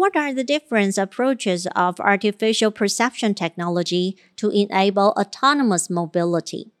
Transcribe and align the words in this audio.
What 0.00 0.16
are 0.16 0.32
the 0.32 0.44
different 0.44 0.96
approaches 0.96 1.66
of 1.76 2.00
artificial 2.00 2.70
perception 2.70 3.34
technology 3.34 4.16
to 4.36 4.48
enable 4.48 5.12
autonomous 5.14 5.90
mobility? 5.90 6.72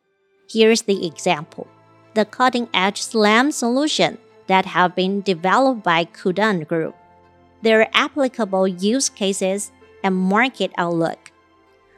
Here's 0.50 0.88
the 0.88 1.06
example 1.06 1.68
the 2.14 2.24
cutting 2.24 2.66
edge 2.72 3.02
SLAM 3.02 3.52
solution 3.52 4.16
that 4.46 4.64
have 4.64 4.96
been 4.96 5.20
developed 5.20 5.82
by 5.84 6.06
Kudan 6.06 6.66
Group, 6.66 6.96
their 7.60 7.90
applicable 7.92 8.66
use 8.66 9.10
cases, 9.10 9.70
and 10.02 10.16
market 10.16 10.72
outlook. 10.78 11.30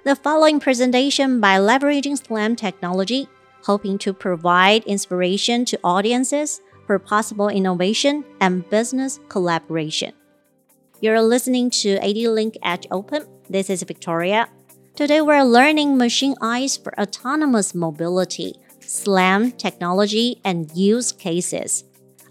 The 0.03 0.17
following 0.17 0.59
presentation 0.59 1.41
by 1.41 1.59
leveraging 1.59 2.18
SLAM 2.18 2.57
technology, 2.57 3.29
hoping 3.63 3.96
to 3.99 4.13
provide 4.13 4.82
inspiration 4.86 5.67
to 5.67 5.79
audiences 5.85 6.61
for 6.85 6.99
possible 6.99 7.49
innovation 7.49 8.25
and 8.41 8.68
business 8.68 9.21
collaboration. 9.29 10.14
You're 11.03 11.21
listening 11.21 11.71
to 11.83 11.99
ADLink 11.99 12.59
Edge 12.63 12.87
Open. 12.93 13.27
This 13.51 13.69
is 13.69 13.83
Victoria. 13.83 14.49
Today 14.95 15.21
we're 15.21 15.43
learning 15.43 15.99
machine 15.99 16.37
eyes 16.41 16.77
for 16.77 16.95
autonomous 16.97 17.75
mobility, 17.75 18.55
SLAM 18.79 19.51
technology, 19.51 20.41
and 20.45 20.71
use 20.77 21.11
cases. 21.11 21.83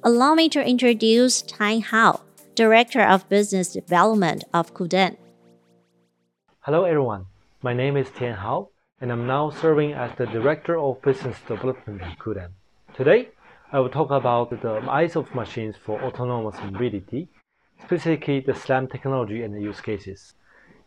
Allow 0.03 0.35
me 0.35 0.47
to 0.47 0.63
introduce 0.63 1.41
Tian 1.41 1.81
Hao, 1.81 2.21
Director 2.55 3.01
of 3.01 3.27
Business 3.27 3.73
Development 3.73 4.45
of 4.53 4.73
Kudan. 4.73 5.17
Hello 6.61 6.85
everyone, 6.85 7.25
my 7.61 7.73
name 7.73 7.97
is 7.97 8.07
Tian 8.17 8.35
Hao, 8.35 8.69
and 9.01 9.11
I'm 9.11 9.27
now 9.27 9.49
serving 9.49 9.91
as 9.91 10.11
the 10.17 10.27
Director 10.27 10.79
of 10.79 11.01
Business 11.01 11.35
Development 11.45 12.01
at 12.01 12.17
Kudan. 12.17 12.51
Today, 12.95 13.31
I 13.73 13.79
will 13.81 13.89
talk 13.89 14.11
about 14.11 14.49
the 14.49 14.79
eyes 14.89 15.17
of 15.17 15.35
machines 15.35 15.75
for 15.75 16.01
autonomous 16.01 16.55
mobility, 16.63 17.27
specifically 17.83 18.39
the 18.39 18.53
SLAM 18.53 18.87
technology 18.87 19.43
and 19.43 19.61
use 19.61 19.81
cases. 19.81 20.33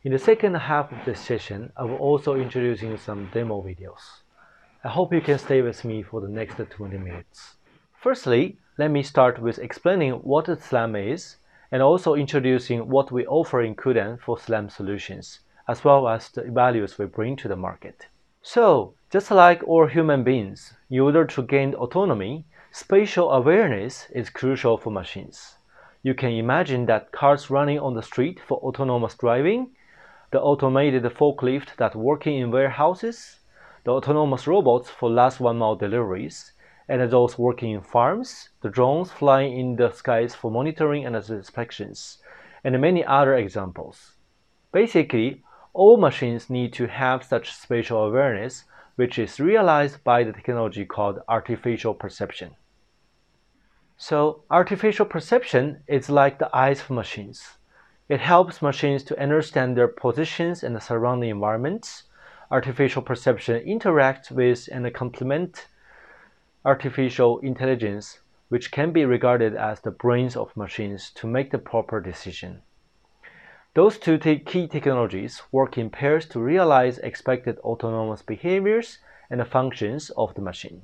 In 0.05 0.12
the 0.12 0.19
second 0.19 0.55
half 0.55 0.92
of 0.92 1.05
this 1.05 1.20
session, 1.20 1.73
I 1.77 1.84
will 1.84 1.97
also 1.97 2.34
introducing 2.34 2.97
some 2.98 3.31
demo 3.33 3.62
videos. 3.62 4.23
I 4.84 4.89
hope 4.89 5.14
you 5.14 5.20
can 5.20 5.39
stay 5.39 5.62
with 5.62 5.84
me 5.84 6.03
for 6.03 6.20
the 6.20 6.28
next 6.28 6.56
20 6.56 6.98
minutes. 6.98 7.56
Firstly, 8.01 8.59
let 8.77 8.91
me 8.91 9.03
start 9.03 9.41
with 9.41 9.59
explaining 9.59 10.12
what 10.12 10.47
SLAM 10.61 10.95
is 10.95 11.36
and 11.73 11.83
also 11.83 12.14
introducing 12.14 12.89
what 12.89 13.11
we 13.11 13.27
offer 13.27 13.62
in 13.62 13.75
Kudan 13.75 14.20
for 14.20 14.39
SLAM 14.39 14.69
solutions, 14.69 15.41
as 15.69 15.84
well 15.84 16.06
as 16.06 16.29
the 16.29 16.42
values 16.42 16.98
we 16.98 17.06
bring 17.06 17.34
to 17.36 17.48
the 17.48 17.56
market. 17.56 18.06
So, 18.42 18.95
just 19.11 19.31
like 19.31 19.62
all 19.67 19.86
human 19.86 20.23
beings, 20.23 20.75
in 20.91 21.01
order 21.01 21.25
to 21.25 21.42
gain 21.42 21.75
autonomy, 21.75 22.45
spatial 22.73 23.33
awareness 23.33 24.06
is 24.14 24.29
crucial 24.29 24.77
for 24.77 24.91
machines. 24.91 25.56
You 26.05 26.13
can 26.13 26.33
imagine 26.33 26.85
that 26.85 27.13
cars 27.13 27.49
running 27.49 27.79
on 27.79 27.95
the 27.95 28.03
street 28.03 28.39
for 28.39 28.59
autonomous 28.59 29.15
driving, 29.15 29.71
the 30.33 30.41
automated 30.41 31.03
forklift 31.05 31.77
that 31.79 31.97
working 31.97 32.37
in 32.37 32.51
warehouses, 32.51 33.41
the 33.85 33.93
autonomous 33.93 34.47
robots 34.47 34.91
for 34.91 35.09
last 35.09 35.41
one 35.41 35.57
mile 35.57 35.77
deliveries, 35.77 36.53
and 36.91 37.11
those 37.11 37.39
working 37.39 37.71
in 37.71 37.81
farms, 37.81 38.51
the 38.61 38.69
drones 38.69 39.13
flying 39.13 39.59
in 39.59 39.77
the 39.77 39.91
skies 39.93 40.35
for 40.35 40.51
monitoring 40.51 41.07
and 41.07 41.17
inspections, 41.17 42.19
and 42.63 42.79
many 42.79 43.03
other 43.03 43.35
examples. 43.37 44.13
Basically, 44.73 45.43
all 45.73 45.97
machines 45.97 46.51
need 46.51 46.75
to 46.75 46.87
have 46.87 47.25
such 47.25 47.55
spatial 47.55 48.05
awareness, 48.05 48.65
which 48.97 49.19
is 49.19 49.41
realized 49.41 50.05
by 50.05 50.23
the 50.23 50.35
technology 50.35 50.85
called 50.85 51.21
artificial 51.29 51.95
perception. 51.95 52.57
So, 53.97 54.42
artificial 54.50 55.06
perception 55.06 55.83
is 55.86 56.11
like 56.11 56.39
the 56.39 56.55
eyes 56.55 56.80
of 56.80 56.91
machines. 56.91 57.58
It 58.08 58.20
helps 58.20 58.61
machines 58.61 59.02
to 59.05 59.20
understand 59.20 59.77
their 59.77 59.89
positions 59.89 60.63
in 60.63 60.74
the 60.74 60.80
surrounding 60.80 61.30
environments 61.30 62.05
artificial 62.51 63.02
perception 63.02 63.64
interacts 63.67 64.30
with 64.30 64.69
and 64.70 64.92
complement 64.95 65.67
artificial 66.64 67.39
intelligence, 67.41 68.20
which 68.48 68.70
can 68.70 68.92
be 68.92 69.05
regarded 69.05 69.57
as 69.57 69.80
the 69.80 69.91
brains 69.91 70.36
of 70.36 70.57
machines 70.57 71.11
to 71.11 71.27
make 71.27 71.51
the 71.51 71.58
proper 71.58 72.01
decision. 72.01 72.63
Those 73.74 73.98
two 73.98 74.19
key 74.19 74.69
technologies 74.69 75.42
work 75.51 75.77
in 75.77 75.90
pairs 75.90 76.27
to 76.27 76.40
realize 76.40 76.98
expected 76.98 77.58
autonomous 77.58 78.23
behaviors 78.23 78.98
and 79.30 79.45
functions 79.46 80.11
of 80.11 80.35
the 80.35 80.42
machine. 80.42 80.83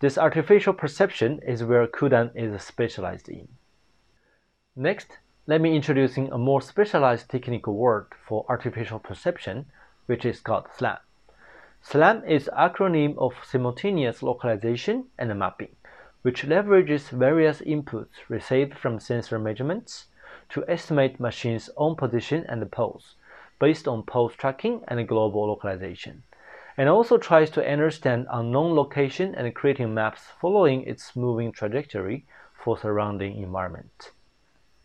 This 0.00 0.16
artificial 0.16 0.72
perception 0.72 1.40
is 1.46 1.62
where 1.62 1.86
Kudan 1.86 2.30
is 2.34 2.62
specialized 2.62 3.28
in. 3.28 3.48
Next, 4.74 5.18
let 5.46 5.60
me 5.60 5.76
introducing 5.76 6.32
a 6.32 6.38
more 6.38 6.62
specialized 6.62 7.28
technical 7.28 7.74
word 7.74 8.06
for 8.26 8.46
artificial 8.48 8.98
perception, 8.98 9.66
which 10.06 10.24
is 10.24 10.40
called 10.40 10.68
SLAM. 10.74 10.96
SLAM 11.82 12.24
is 12.24 12.48
acronym 12.56 13.18
of 13.18 13.34
simultaneous 13.44 14.22
localization 14.22 15.04
and 15.18 15.38
mapping, 15.38 15.76
which 16.22 16.44
leverages 16.44 17.10
various 17.10 17.60
inputs 17.60 18.26
received 18.30 18.78
from 18.78 19.00
sensor 19.00 19.38
measurements 19.38 20.06
to 20.48 20.64
estimate 20.66 21.20
machine's 21.20 21.68
own 21.76 21.94
position 21.94 22.46
and 22.48 22.72
pose 22.72 23.16
based 23.58 23.86
on 23.86 24.02
pose 24.04 24.34
tracking 24.34 24.82
and 24.88 25.06
global 25.06 25.46
localization, 25.48 26.22
and 26.80 26.88
also 26.88 27.18
tries 27.18 27.50
to 27.50 27.70
understand 27.70 28.26
unknown 28.32 28.74
location 28.74 29.34
and 29.34 29.54
creating 29.54 29.92
maps 29.92 30.22
following 30.40 30.82
its 30.84 31.14
moving 31.14 31.52
trajectory 31.52 32.24
for 32.54 32.78
surrounding 32.78 33.36
environment. 33.36 34.12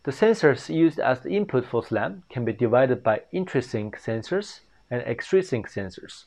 The 0.04 0.12
sensors 0.12 0.68
used 0.68 1.00
as 1.00 1.22
the 1.22 1.30
input 1.30 1.66
for 1.66 1.86
SLAM 1.86 2.24
can 2.30 2.44
be 2.44 2.52
divided 2.52 3.02
by 3.02 3.22
intrinsic 3.32 3.98
sensors 3.98 4.60
and 4.92 5.04
extrinsic 5.04 5.70
sensors. 5.70 6.26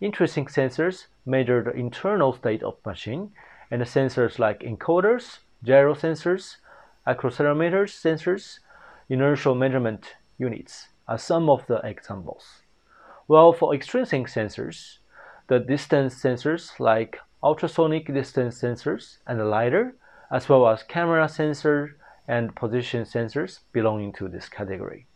Intrinsic 0.00 0.50
sensors 0.50 1.06
measure 1.26 1.64
the 1.64 1.72
internal 1.72 2.32
state 2.32 2.62
of 2.62 2.76
machine, 2.86 3.32
and 3.72 3.82
sensors 3.82 4.38
like 4.38 4.60
encoders, 4.60 5.38
gyro 5.64 5.94
sensors, 5.94 6.58
accelerometer 7.08 7.88
sensors, 7.88 8.60
inertial 9.08 9.56
measurement 9.56 10.14
units 10.38 10.86
are 11.08 11.18
some 11.18 11.50
of 11.50 11.66
the 11.66 11.78
examples. 11.78 12.62
While 13.26 13.52
for 13.52 13.74
extrinsic 13.74 14.28
sensors, 14.28 14.97
the 15.48 15.58
distance 15.58 16.14
sensors 16.14 16.78
like 16.78 17.18
ultrasonic 17.42 18.12
distance 18.12 18.60
sensors 18.60 19.18
and 19.26 19.50
LiDAR, 19.50 19.94
as 20.30 20.48
well 20.48 20.68
as 20.68 20.82
camera 20.82 21.28
sensor 21.28 21.96
and 22.26 22.54
position 22.54 23.04
sensors 23.04 23.60
belonging 23.72 24.12
to 24.12 24.28
this 24.28 24.48
category. 24.48 25.06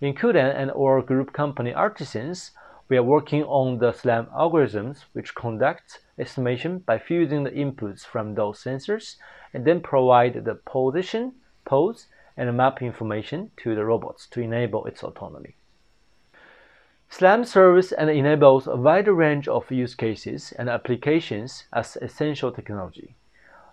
In 0.00 0.14
Kudan 0.14 0.54
and 0.54 0.72
our 0.72 1.00
group 1.00 1.32
company 1.32 1.72
Artisense, 1.72 2.50
we 2.88 2.96
are 2.96 3.02
working 3.02 3.44
on 3.44 3.78
the 3.78 3.92
SLAM 3.92 4.26
algorithms 4.26 5.04
which 5.12 5.34
conduct 5.34 6.00
estimation 6.18 6.80
by 6.80 6.98
fusing 6.98 7.44
the 7.44 7.50
inputs 7.50 8.04
from 8.04 8.34
those 8.34 8.62
sensors 8.62 9.16
and 9.54 9.64
then 9.64 9.80
provide 9.80 10.44
the 10.44 10.54
position, 10.54 11.32
pose, 11.64 12.08
and 12.36 12.56
map 12.56 12.82
information 12.82 13.50
to 13.56 13.74
the 13.74 13.84
robots 13.84 14.26
to 14.26 14.40
enable 14.40 14.84
its 14.86 15.02
autonomy. 15.02 15.56
SLAM 17.08 17.44
serves 17.44 17.92
and 17.92 18.10
enables 18.10 18.66
a 18.66 18.76
wide 18.76 19.08
range 19.08 19.48
of 19.48 19.70
use 19.70 19.94
cases 19.94 20.52
and 20.58 20.68
applications 20.68 21.64
as 21.72 21.96
essential 22.02 22.50
technology. 22.50 23.14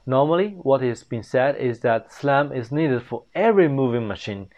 Normally, 0.05 0.49
what 0.61 0.83
is 0.83 1.03
being 1.03 1.23
said 1.23 1.55
is 1.57 1.79
that 1.79 2.11
SLAM 2.11 2.51
is 2.51 2.71
needed 2.71 3.03
for 3.03 3.23
every 3.33 3.67
moving 3.67 4.07
machine 4.07 4.49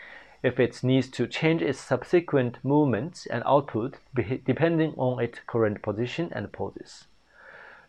if 0.43 0.59
it 0.59 0.83
needs 0.83 1.07
to 1.09 1.25
change 1.25 1.61
its 1.61 1.79
subsequent 1.79 2.57
movements 2.63 3.25
and 3.25 3.41
output 3.45 3.97
depending 4.13 4.93
on 4.97 5.23
its 5.23 5.39
current 5.47 5.81
position 5.81 6.31
and 6.33 6.51
poses. 6.51 7.05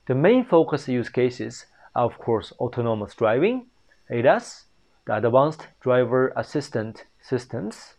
The 0.06 0.14
main 0.14 0.44
focus 0.44 0.88
use 0.88 1.08
cases 1.08 1.66
are 1.94 2.04
of 2.04 2.18
course 2.18 2.52
autonomous 2.60 3.14
driving, 3.14 3.66
ADAS, 4.08 4.64
the 5.04 5.16
advanced 5.16 5.66
driver 5.80 6.32
assistant 6.36 7.04
systems, 7.20 7.95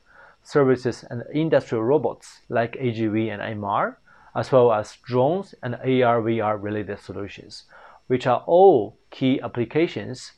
services 0.48 1.04
and 1.10 1.24
industrial 1.34 1.84
robots 1.84 2.40
like 2.48 2.78
AGV 2.78 3.30
and 3.34 3.42
MR, 3.60 3.98
as 4.34 4.50
well 4.50 4.72
as 4.72 4.96
drones 5.04 5.54
and 5.62 5.76
AR 5.76 6.22
VR 6.22 6.58
related 6.62 7.00
solutions, 7.00 7.66
which 8.08 8.26
are 8.26 8.44
all 8.48 8.98
key 9.12 9.42
applications 9.42 10.32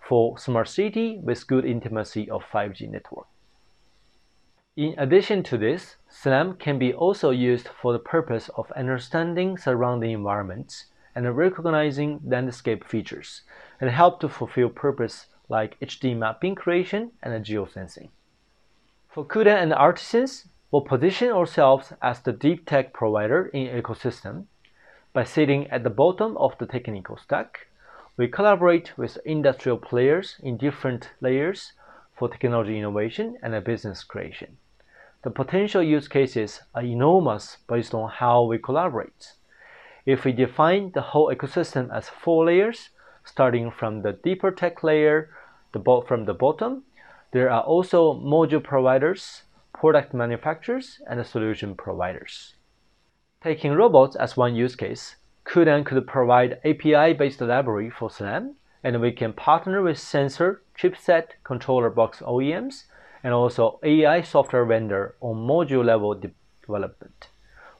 for 0.00 0.38
smart 0.38 0.68
city 0.68 1.18
with 1.22 1.46
good 1.46 1.66
intimacy 1.66 2.30
of 2.30 2.42
5G 2.42 2.90
network. 2.90 3.26
In 4.76 4.94
addition 4.96 5.42
to 5.44 5.58
this, 5.58 5.96
SLAM 6.08 6.56
can 6.56 6.78
be 6.78 6.94
also 6.94 7.30
used 7.30 7.68
for 7.68 7.92
the 7.92 7.98
purpose 7.98 8.48
of 8.56 8.72
understanding 8.72 9.58
surrounding 9.58 10.12
environments 10.12 10.86
and 11.14 11.36
recognizing 11.36 12.20
landscape 12.24 12.82
features, 12.82 13.42
and 13.78 13.90
help 13.90 14.20
to 14.20 14.28
fulfill 14.28 14.70
purpose 14.70 15.26
like 15.50 15.78
HD 15.80 16.16
mapping 16.16 16.54
creation 16.54 17.12
and 17.22 17.44
geosensing. 17.44 18.08
For 19.14 19.24
Kudan 19.24 19.62
and 19.62 19.72
Artisense 19.72 20.48
we'll 20.72 20.82
position 20.82 21.30
ourselves 21.30 21.92
as 22.02 22.18
the 22.18 22.32
deep 22.32 22.66
tech 22.66 22.92
provider 22.92 23.46
in 23.46 23.68
ecosystem. 23.68 24.46
By 25.12 25.22
sitting 25.22 25.70
at 25.70 25.84
the 25.84 25.90
bottom 25.90 26.36
of 26.36 26.58
the 26.58 26.66
technical 26.66 27.16
stack, 27.16 27.68
we 28.16 28.26
collaborate 28.26 28.98
with 28.98 29.18
industrial 29.24 29.78
players 29.78 30.34
in 30.42 30.56
different 30.56 31.10
layers 31.20 31.74
for 32.16 32.28
technology 32.28 32.76
innovation 32.76 33.38
and 33.40 33.62
business 33.62 34.02
creation. 34.02 34.56
The 35.22 35.30
potential 35.30 35.80
use 35.80 36.08
cases 36.08 36.62
are 36.74 36.82
enormous 36.82 37.58
based 37.68 37.94
on 37.94 38.10
how 38.10 38.42
we 38.42 38.58
collaborate. 38.58 39.34
If 40.04 40.24
we 40.24 40.32
define 40.32 40.90
the 40.90 41.02
whole 41.02 41.32
ecosystem 41.32 41.88
as 41.94 42.08
four 42.08 42.46
layers, 42.46 42.90
starting 43.24 43.70
from 43.70 44.02
the 44.02 44.14
deeper 44.14 44.50
tech 44.50 44.82
layer 44.82 45.30
the 45.70 46.02
from 46.04 46.24
the 46.24 46.34
bottom, 46.34 46.82
there 47.34 47.50
are 47.50 47.62
also 47.62 48.14
module 48.14 48.62
providers, 48.62 49.42
product 49.72 50.14
manufacturers, 50.14 51.00
and 51.10 51.26
solution 51.26 51.74
providers. 51.74 52.54
Taking 53.42 53.72
robots 53.72 54.14
as 54.14 54.36
one 54.36 54.54
use 54.54 54.76
case, 54.76 55.16
Kudan 55.44 55.84
could 55.84 56.06
provide 56.06 56.60
API-based 56.64 57.40
library 57.40 57.90
for 57.90 58.08
SLAM, 58.08 58.54
and 58.84 59.00
we 59.00 59.10
can 59.10 59.32
partner 59.32 59.82
with 59.82 59.98
sensor, 59.98 60.62
chipset, 60.78 61.30
controller 61.42 61.90
box 61.90 62.20
OEMs, 62.20 62.84
and 63.24 63.34
also 63.34 63.80
AI 63.82 64.22
software 64.22 64.64
vendor 64.64 65.16
on 65.20 65.34
module 65.34 65.84
level 65.84 66.14
development. 66.14 67.30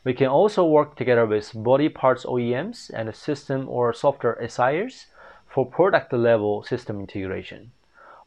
We 0.03 0.15
can 0.15 0.27
also 0.27 0.65
work 0.65 0.97
together 0.97 1.27
with 1.27 1.53
body 1.55 1.89
parts 1.89 2.25
OEMs 2.25 2.91
and 2.93 3.15
system 3.15 3.69
or 3.69 3.95
software 3.95 4.37
SIers 4.49 5.06
for 5.47 5.65
product 5.65 6.12
level 6.12 6.65
system 6.65 6.99
integration. 6.99 7.71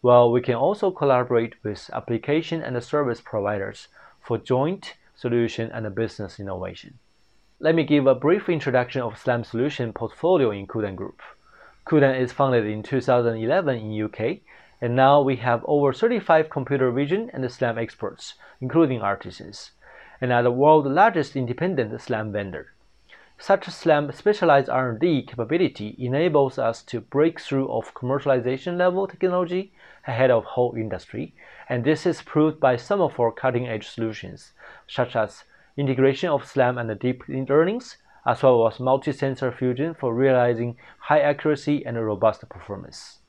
While 0.02 0.32
we 0.32 0.42
can 0.42 0.56
also 0.56 0.92
collaborate 0.92 1.56
with 1.64 1.90
application 1.92 2.62
and 2.62 2.82
service 2.84 3.20
providers 3.20 3.88
for 4.22 4.38
joint 4.38 4.94
solution 5.16 5.72
and 5.72 5.94
business 5.96 6.40
innovation. 6.40 7.00
Let 7.60 7.74
me 7.74 7.84
give 7.84 8.06
a 8.06 8.14
brief 8.14 8.48
introduction 8.50 9.02
of 9.02 9.18
SLAM 9.18 9.44
solution 9.44 9.92
portfolio 9.94 10.52
in 10.52 10.68
Kudan 10.68 10.96
Group. 10.96 11.22
Kudan 11.88 12.20
is 12.20 12.32
founded 12.32 12.68
in 12.68 12.84
2011 12.84 13.76
in 13.76 14.04
UK 14.04 14.42
and 14.80 14.96
now 14.96 15.22
we 15.22 15.38
have 15.38 15.66
over 15.66 15.92
35 15.92 16.52
computer 16.52 16.92
vision 16.92 17.32
and 17.34 17.44
SLAM 17.52 17.80
experts, 17.80 18.36
including 18.62 19.02
Artisense, 19.02 19.72
and 20.22 20.32
are 20.32 20.44
the 20.44 20.52
world's 20.52 20.88
largest 20.88 21.36
independent 21.36 22.00
SLAM 22.00 22.32
vendor. 22.32 22.74
Such 23.40 23.68
SLAM 23.68 24.12
specialized 24.12 24.70
R&D 24.70 25.24
capability 25.24 25.96
enables 25.98 26.60
us 26.60 26.84
to 26.84 27.02
break 27.02 27.40
through 27.40 27.70
of 27.70 27.94
commercialization 27.94 28.78
level 28.78 29.08
technology 29.08 29.72
ahead 30.08 30.32
of 30.32 30.46
whole 30.46 30.74
industry, 30.76 31.36
and 31.70 31.84
this 31.84 32.06
is 32.06 32.22
proved 32.22 32.60
by 32.60 32.78
some 32.78 33.02
of 33.02 33.20
our 33.20 33.32
cutting-edge 33.32 33.88
solutions, 33.88 34.54
such 34.88 35.16
as 35.16 35.44
integration 35.76 36.30
of 36.30 36.46
SLAM 36.46 36.78
and 36.78 37.00
deep 37.00 37.24
learnings, 37.28 37.98
as 38.26 38.42
well 38.42 38.68
as 38.68 38.80
multi-sensor 38.80 39.52
fusion 39.52 39.94
for 39.94 40.14
realizing 40.14 40.76
high 41.00 41.20
accuracy 41.20 41.86
and 41.86 42.04
robust 42.04 42.48
performance. 42.50 43.20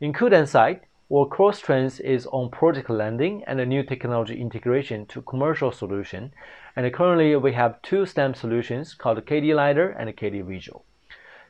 In 0.00 0.12
Kudan 0.12 0.46
side, 0.46 0.80
our 1.12 1.24
core 1.24 1.52
strength 1.52 2.00
is 2.00 2.26
on 2.26 2.50
project 2.50 2.90
landing 2.90 3.44
and 3.46 3.60
a 3.60 3.66
new 3.66 3.84
technology 3.84 4.40
integration 4.40 5.06
to 5.06 5.22
commercial 5.22 5.70
solution, 5.70 6.32
and 6.74 6.92
currently 6.92 7.36
we 7.36 7.52
have 7.52 7.80
two 7.82 8.04
SLAM 8.04 8.34
solutions 8.34 8.92
called 8.92 9.24
KD 9.24 9.54
LiDAR 9.54 9.90
and 9.90 10.10
KD 10.16 10.44
Visual. 10.44 10.84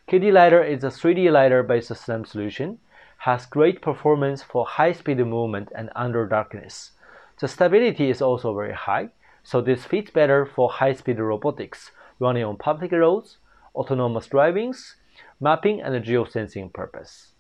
KD 0.09 0.33
LiDAR 0.33 0.63
is 0.63 0.85
a 0.85 0.89
3D 0.89 1.33
LiDAR-based 1.33 1.97
SLAM 1.97 2.27
solution, 2.27 2.79
has 3.19 3.47
great 3.47 3.83
performance 3.83 4.43
for 4.43 4.67
high-speed 4.67 5.19
movement 5.19 5.73
and 5.75 5.91
under 5.97 6.27
darkness. 6.27 6.93
The 7.41 7.49
stability 7.49 8.11
is 8.11 8.23
also 8.23 8.55
very 8.55 8.75
high, 8.75 9.11
so 9.43 9.61
this 9.61 9.85
fits 9.85 10.11
better 10.11 10.47
for 10.47 10.71
high-speed 10.71 11.19
robotics 11.19 11.91
running 12.19 12.45
on 12.45 12.57
public 12.57 12.93
roads, 12.93 13.39
autonomous 13.75 14.27
drivings, 14.27 14.97
mapping, 15.41 15.81
and 15.81 16.05
geosensing 16.05 16.73
purpose. 16.73 17.33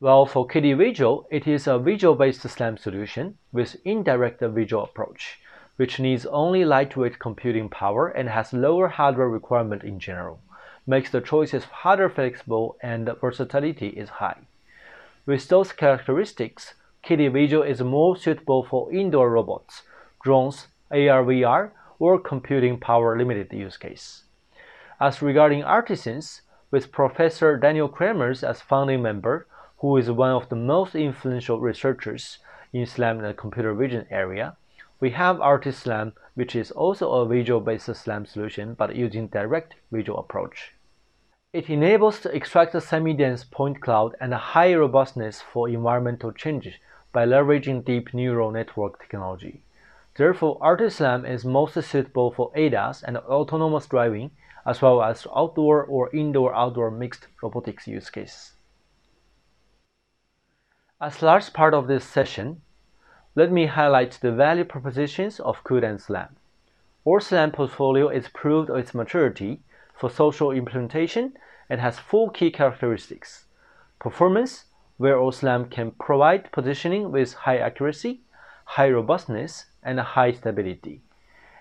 Well, 0.00 0.24
for 0.24 0.46
KD 0.46 0.78
Visual, 0.78 1.26
it 1.30 1.46
is 1.46 1.66
a 1.66 1.78
visual-based 1.78 2.40
SLAM 2.40 2.78
solution 2.78 3.36
with 3.52 3.76
indirect 3.84 4.40
visual 4.40 4.84
approach, 4.84 5.38
which 5.76 6.00
needs 6.00 6.24
only 6.24 6.64
lightweight 6.64 7.18
computing 7.18 7.68
power 7.68 8.08
and 8.08 8.28
has 8.28 8.52
lower 8.52 8.88
hardware 8.88 9.28
requirement 9.28 9.84
in 9.84 9.98
general, 9.98 10.40
makes 10.86 11.10
the 11.10 11.20
choices 11.20 11.64
harder 11.64 12.08
flexible 12.08 12.76
and 12.82 13.10
versatility 13.20 13.88
is 13.88 14.08
high. 14.08 14.38
With 15.26 15.48
those 15.48 15.72
characteristics, 15.72 16.74
KD 17.04 17.32
Visual 17.32 17.62
is 17.62 17.80
more 17.82 18.16
suitable 18.16 18.64
for 18.64 18.92
indoor 18.92 19.30
robots, 19.30 19.82
drones, 20.22 20.68
AR/VR, 20.90 21.72
or 21.98 22.18
computing 22.18 22.78
power 22.78 23.16
limited 23.16 23.52
use 23.52 23.76
case. 23.76 24.24
As 24.98 25.22
regarding 25.22 25.62
Artisense, 25.62 26.42
with 26.70 26.92
Professor 26.92 27.56
Daniel 27.56 27.88
Cremers 27.88 28.42
as 28.42 28.60
founding 28.60 29.02
member, 29.02 29.46
who 29.78 29.96
is 29.96 30.10
one 30.10 30.30
of 30.30 30.48
the 30.48 30.56
most 30.56 30.94
influential 30.94 31.58
researchers 31.58 32.38
in 32.72 32.86
SLAM 32.86 33.24
and 33.24 33.36
computer 33.36 33.74
vision 33.74 34.06
area, 34.10 34.56
we 35.00 35.10
have 35.10 35.38
RTSLAM, 35.38 36.12
which 36.34 36.54
is 36.54 36.70
also 36.70 37.10
a 37.10 37.26
visual-based 37.26 37.94
SLAM 37.94 38.26
solution 38.26 38.74
but 38.74 38.94
using 38.94 39.28
direct 39.28 39.74
visual 39.90 40.20
approach. 40.20 40.72
It 41.52 41.68
enables 41.68 42.20
to 42.20 42.34
extract 42.36 42.74
a 42.74 42.80
semi-dense 42.80 43.44
point 43.44 43.80
cloud 43.80 44.14
and 44.20 44.32
a 44.32 44.38
high 44.38 44.74
robustness 44.74 45.40
for 45.40 45.68
environmental 45.68 46.30
changes 46.30 46.74
by 47.12 47.26
leveraging 47.26 47.84
deep 47.84 48.14
neural 48.14 48.52
network 48.52 49.00
technology. 49.00 49.62
Therefore, 50.16 50.58
RTSLAM 50.60 51.28
is 51.28 51.44
most 51.44 51.82
suitable 51.82 52.30
for 52.30 52.52
ADAS 52.54 53.02
and 53.02 53.16
autonomous 53.16 53.86
driving, 53.86 54.30
as 54.66 54.82
well 54.82 55.02
as 55.02 55.26
outdoor 55.34 55.84
or 55.84 56.14
indoor-outdoor 56.14 56.90
mixed 56.90 57.26
robotics 57.42 57.88
use 57.88 58.10
cases. 58.10 58.52
As 61.00 61.22
large 61.22 61.52
part 61.52 61.72
of 61.72 61.88
this 61.88 62.04
session, 62.04 62.60
let 63.36 63.52
me 63.52 63.66
highlight 63.66 64.18
the 64.20 64.32
value 64.32 64.64
propositions 64.64 65.38
of 65.38 65.62
Kudan 65.62 66.00
SLAM. 66.00 66.34
Our 67.06 67.20
SLAM 67.20 67.52
portfolio 67.52 68.08
is 68.08 68.28
proved 68.28 68.70
its 68.70 68.92
maturity 68.92 69.62
for 69.94 70.10
social 70.10 70.50
implementation 70.50 71.34
and 71.68 71.80
has 71.80 72.00
four 72.00 72.32
key 72.32 72.50
characteristics. 72.50 73.44
Performance, 74.00 74.64
where 74.96 75.16
our 75.16 75.30
SLAM 75.30 75.66
can 75.70 75.92
provide 75.92 76.50
positioning 76.50 77.12
with 77.12 77.34
high 77.34 77.58
accuracy, 77.58 78.22
high 78.64 78.90
robustness, 78.90 79.66
and 79.82 80.00
high 80.00 80.32
stability. 80.32 81.00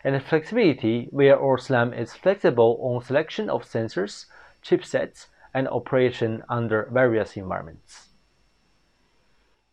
And 0.03 0.21
flexibility, 0.23 1.07
where 1.11 1.39
our 1.39 1.59
SLAM 1.59 1.93
is 1.93 2.15
flexible 2.15 2.79
on 2.81 3.03
selection 3.03 3.47
of 3.47 3.63
sensors, 3.63 4.25
chipsets, 4.63 5.27
and 5.53 5.67
operation 5.67 6.43
under 6.49 6.89
various 6.91 7.37
environments. 7.37 8.08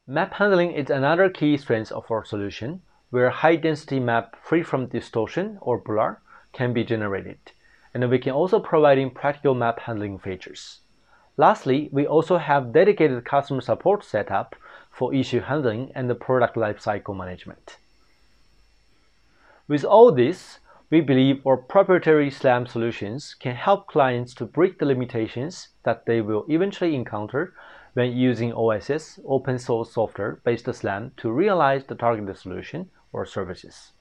Map 0.09 0.35
handling 0.35 0.71
is 0.71 0.89
another 0.89 1.29
key 1.29 1.57
strength 1.57 1.91
of 1.91 2.09
our 2.13 2.25
solution, 2.25 2.81
where 3.11 3.29
high-density 3.29 3.99
map 3.99 4.37
free 4.41 4.63
from 4.63 4.87
distortion 4.87 5.59
or 5.61 5.79
blur 5.79 6.17
can 6.53 6.73
be 6.73 6.85
generated, 6.85 7.39
and 7.93 8.09
we 8.09 8.21
can 8.21 8.31
also 8.31 8.61
provide 8.61 9.15
practical 9.17 9.53
map 9.53 9.81
handling 9.81 10.17
features. 10.17 10.79
Lastly, 11.37 11.89
we 11.91 12.07
also 12.07 12.37
have 12.39 12.73
dedicated 12.73 13.25
customer 13.25 13.61
support 13.61 14.05
setup 14.05 14.55
for 14.93 15.13
issue 15.13 15.41
handling 15.41 15.91
and 15.97 16.09
the 16.09 16.15
product 16.15 16.55
lifecycle 16.55 17.17
management. 17.17 17.77
With 19.67 19.85
all 19.85 20.13
this, 20.13 20.61
we 20.89 21.01
believe 21.01 21.45
our 21.45 21.57
proprietary 21.57 22.31
SLAM 22.31 22.69
solutions 22.69 23.35
can 23.35 23.57
help 23.57 23.89
clients 23.89 24.35
to 24.35 24.45
break 24.45 24.79
the 24.79 24.87
limitations 24.87 25.71
that 25.83 26.07
they 26.07 26.21
will 26.21 26.47
eventually 26.49 26.95
encounter 26.95 27.55
when 27.97 28.15
using 28.15 28.53
OSS, 28.53 29.19
open 29.27 29.59
source 29.59 29.91
software 29.91 30.39
based 30.45 30.67
SLAM 30.67 31.13
to 31.17 31.33
realize 31.33 31.83
the 31.85 31.95
targeted 31.95 32.37
solution 32.37 32.91
or 33.11 33.25
services. 33.25 33.93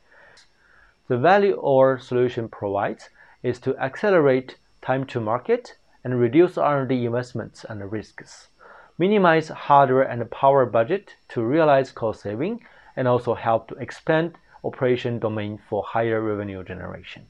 The 1.08 1.18
value 1.18 1.58
our 1.62 1.98
solution 1.98 2.50
provides 2.50 3.08
is 3.42 3.58
to 3.60 3.78
accelerate 3.78 4.58
time 4.82 5.06
to 5.06 5.22
market 5.22 5.78
and 6.04 6.20
reduce 6.20 6.58
R&D 6.58 7.06
investments 7.06 7.64
and 7.70 7.90
risks, 7.90 8.50
minimize 8.98 9.48
hardware 9.48 10.04
and 10.04 10.30
power 10.30 10.66
budget 10.66 11.16
to 11.30 11.42
realize 11.42 11.94
cost 11.94 12.24
saving, 12.24 12.66
and 12.98 13.08
also 13.08 13.34
help 13.34 13.70
to 13.70 13.75
expand 13.75 14.34
operation 14.66 15.20
domain 15.20 15.58
for 15.70 15.84
higher 15.84 16.20
revenue 16.20 16.66
generation. 16.66 17.28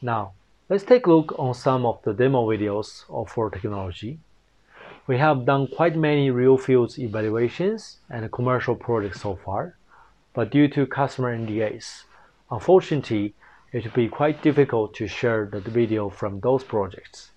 Now, 0.00 0.32
let's 0.70 0.84
take 0.84 1.06
a 1.06 1.12
look 1.12 1.38
on 1.38 1.52
some 1.52 1.84
of 1.84 2.00
the 2.02 2.14
demo 2.14 2.46
videos 2.46 3.04
of 3.10 3.36
our 3.36 3.50
technology 3.50 4.20
we 5.10 5.18
have 5.18 5.44
done 5.44 5.66
quite 5.66 5.96
many 5.96 6.30
real 6.30 6.56
fields 6.56 6.96
evaluations 6.96 7.96
and 8.10 8.30
commercial 8.30 8.76
projects 8.76 9.20
so 9.22 9.34
far, 9.44 9.76
but 10.34 10.52
due 10.52 10.68
to 10.68 10.86
customer 10.86 11.36
NDAs, 11.36 12.04
unfortunately, 12.48 13.34
it 13.72 13.82
will 13.82 13.90
be 13.90 14.08
quite 14.08 14.40
difficult 14.40 14.94
to 14.94 15.08
share 15.08 15.50
the 15.52 15.58
video 15.58 16.10
from 16.10 16.38
those 16.38 16.62
projects. 16.62 17.32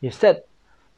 Instead, 0.00 0.44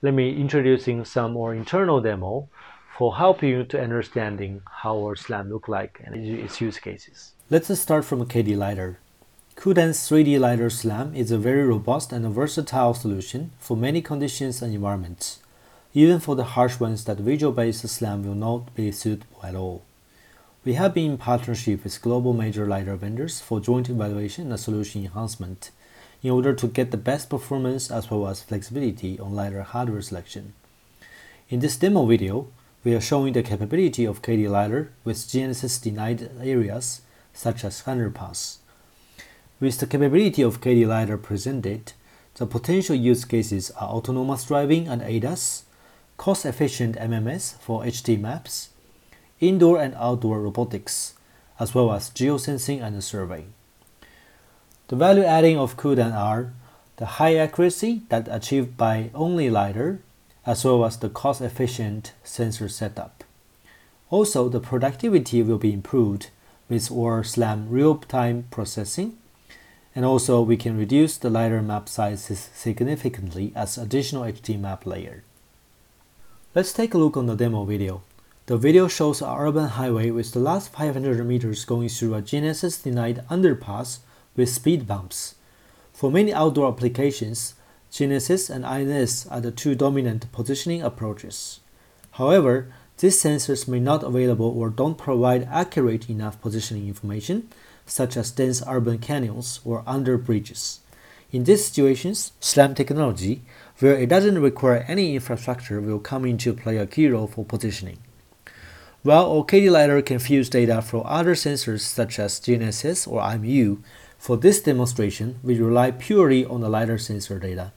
let 0.00 0.14
me 0.14 0.40
introducing 0.40 1.04
some 1.04 1.32
more 1.32 1.52
internal 1.52 2.00
demo 2.00 2.48
for 2.96 3.16
helping 3.16 3.48
you 3.48 3.64
to 3.64 3.82
understanding 3.82 4.62
how 4.82 4.94
our 4.98 5.16
SLAM 5.16 5.50
look 5.50 5.66
like 5.66 6.00
and 6.04 6.14
its 6.14 6.60
use 6.60 6.78
cases. 6.78 7.32
Let's 7.50 7.76
start 7.80 8.04
from 8.04 8.20
a 8.20 8.26
KD 8.26 8.56
LiDAR. 8.56 9.00
Kudan's 9.56 9.98
3D 10.08 10.38
LiDAR 10.38 10.70
SLAM 10.70 11.16
is 11.16 11.32
a 11.32 11.38
very 11.38 11.64
robust 11.64 12.12
and 12.12 12.24
versatile 12.32 12.94
solution 12.94 13.50
for 13.58 13.76
many 13.76 14.00
conditions 14.00 14.62
and 14.62 14.72
environments. 14.72 15.40
Even 15.96 16.20
for 16.20 16.36
the 16.36 16.44
harsh 16.44 16.78
ones 16.78 17.06
that 17.06 17.16
visual-based 17.16 17.88
SLAM 17.88 18.22
will 18.22 18.34
not 18.34 18.74
be 18.74 18.92
suitable 18.92 19.40
at 19.42 19.54
all. 19.54 19.82
We 20.62 20.74
have 20.74 20.92
been 20.92 21.12
in 21.12 21.16
partnership 21.16 21.84
with 21.84 22.02
global 22.02 22.34
major 22.34 22.66
LiDAR 22.66 22.96
vendors 22.96 23.40
for 23.40 23.60
joint 23.60 23.88
evaluation 23.88 24.50
and 24.50 24.60
solution 24.60 25.04
enhancement 25.04 25.70
in 26.22 26.32
order 26.32 26.52
to 26.52 26.66
get 26.66 26.90
the 26.90 26.98
best 26.98 27.30
performance 27.30 27.90
as 27.90 28.10
well 28.10 28.28
as 28.28 28.42
flexibility 28.42 29.18
on 29.18 29.34
LiDAR 29.34 29.62
hardware 29.62 30.02
selection. 30.02 30.52
In 31.48 31.60
this 31.60 31.78
demo 31.78 32.04
video, 32.04 32.48
we 32.84 32.94
are 32.94 33.00
showing 33.00 33.32
the 33.32 33.42
capability 33.42 34.04
of 34.04 34.20
KD 34.20 34.50
LiDAR 34.50 34.90
with 35.02 35.16
GNSS 35.16 35.82
denied 35.82 36.30
areas 36.42 37.00
such 37.32 37.64
as 37.64 37.84
underpass. 37.84 38.58
With 39.60 39.78
the 39.78 39.86
capability 39.86 40.42
of 40.42 40.60
KD 40.60 40.86
LiDAR 40.86 41.16
presented, 41.16 41.94
the 42.34 42.44
potential 42.44 42.94
use 42.94 43.24
cases 43.24 43.70
are 43.70 43.88
autonomous 43.88 44.44
driving 44.44 44.88
and 44.88 45.00
ADAS, 45.00 45.62
cost-efficient 46.16 46.96
MMS 46.96 47.54
for 47.58 47.82
HD 47.82 48.18
maps, 48.18 48.70
indoor 49.40 49.80
and 49.80 49.94
outdoor 49.94 50.40
robotics, 50.40 51.14
as 51.58 51.74
well 51.74 51.92
as 51.92 52.10
geosensing 52.10 52.82
and 52.82 53.02
surveying. 53.02 53.52
The 54.88 54.96
value 54.96 55.24
adding 55.24 55.58
of 55.58 55.76
Kudan 55.76 56.14
are 56.14 56.52
the 56.96 57.06
high 57.06 57.36
accuracy 57.36 58.02
that 58.08 58.28
achieved 58.30 58.76
by 58.76 59.10
only 59.14 59.50
LiDAR, 59.50 59.98
as 60.44 60.64
well 60.64 60.84
as 60.84 60.96
the 60.96 61.08
cost-efficient 61.08 62.12
sensor 62.22 62.68
setup. 62.68 63.24
Also, 64.10 64.48
the 64.48 64.60
productivity 64.60 65.42
will 65.42 65.58
be 65.58 65.72
improved 65.72 66.30
with 66.68 66.90
our 66.90 67.22
SLAM 67.24 67.68
real-time 67.68 68.46
processing 68.50 69.18
and 69.96 70.04
also 70.04 70.42
we 70.42 70.58
can 70.58 70.76
reduce 70.76 71.16
the 71.16 71.30
LiDAR 71.30 71.62
map 71.62 71.88
sizes 71.88 72.50
significantly 72.54 73.50
as 73.56 73.78
additional 73.78 74.24
HD 74.24 74.60
map 74.60 74.84
layer. 74.84 75.24
Let's 76.56 76.72
take 76.72 76.94
a 76.94 76.96
look 76.96 77.18
on 77.18 77.26
the 77.26 77.36
demo 77.36 77.66
video. 77.66 78.02
The 78.46 78.56
video 78.56 78.88
shows 78.88 79.20
an 79.20 79.28
urban 79.28 79.68
highway 79.68 80.10
with 80.10 80.32
the 80.32 80.38
last 80.38 80.72
500 80.72 81.22
meters 81.26 81.66
going 81.66 81.90
through 81.90 82.14
a 82.14 82.22
GNSS 82.22 82.82
denied 82.82 83.26
underpass 83.28 83.98
with 84.34 84.48
speed 84.48 84.86
bumps. 84.86 85.34
For 85.92 86.10
many 86.10 86.32
outdoor 86.32 86.68
applications, 86.68 87.56
GNSS 87.92 88.48
and 88.48 88.64
INS 88.64 89.26
are 89.26 89.42
the 89.42 89.50
two 89.50 89.74
dominant 89.74 90.32
positioning 90.32 90.80
approaches. 90.80 91.60
However, 92.12 92.72
these 92.96 93.22
sensors 93.22 93.68
may 93.68 93.78
not 93.78 94.02
available 94.02 94.58
or 94.58 94.70
don't 94.70 94.96
provide 94.96 95.46
accurate 95.52 96.08
enough 96.08 96.40
positioning 96.40 96.88
information 96.88 97.50
such 97.84 98.16
as 98.16 98.30
dense 98.30 98.62
urban 98.66 98.96
canyons 98.96 99.60
or 99.62 99.84
under 99.86 100.16
bridges. 100.16 100.80
In 101.32 101.44
these 101.44 101.66
situations, 101.66 102.32
SLAM 102.40 102.74
technology, 102.74 103.42
where 103.78 103.94
it 103.94 104.08
doesn't 104.08 104.40
require 104.40 104.84
any 104.88 105.14
infrastructure, 105.14 105.80
will 105.80 105.98
come 105.98 106.24
into 106.24 106.52
play 106.52 106.78
a 106.78 106.86
key 106.86 107.08
role 107.08 107.26
for 107.26 107.44
positioning. 107.44 107.98
While 109.02 109.44
OKD 109.44 109.70
LiDAR 109.70 110.02
can 110.02 110.18
fuse 110.18 110.48
data 110.48 110.82
from 110.82 111.02
other 111.04 111.34
sensors 111.34 111.80
such 111.80 112.18
as 112.18 112.40
GNSS 112.40 113.06
or 113.06 113.20
IMU, 113.20 113.78
for 114.18 114.36
this 114.36 114.60
demonstration, 114.60 115.38
we 115.42 115.60
rely 115.60 115.92
purely 115.92 116.44
on 116.44 116.60
the 116.60 116.68
LiDAR 116.68 116.98
sensor 116.98 117.38
data. 117.38 117.72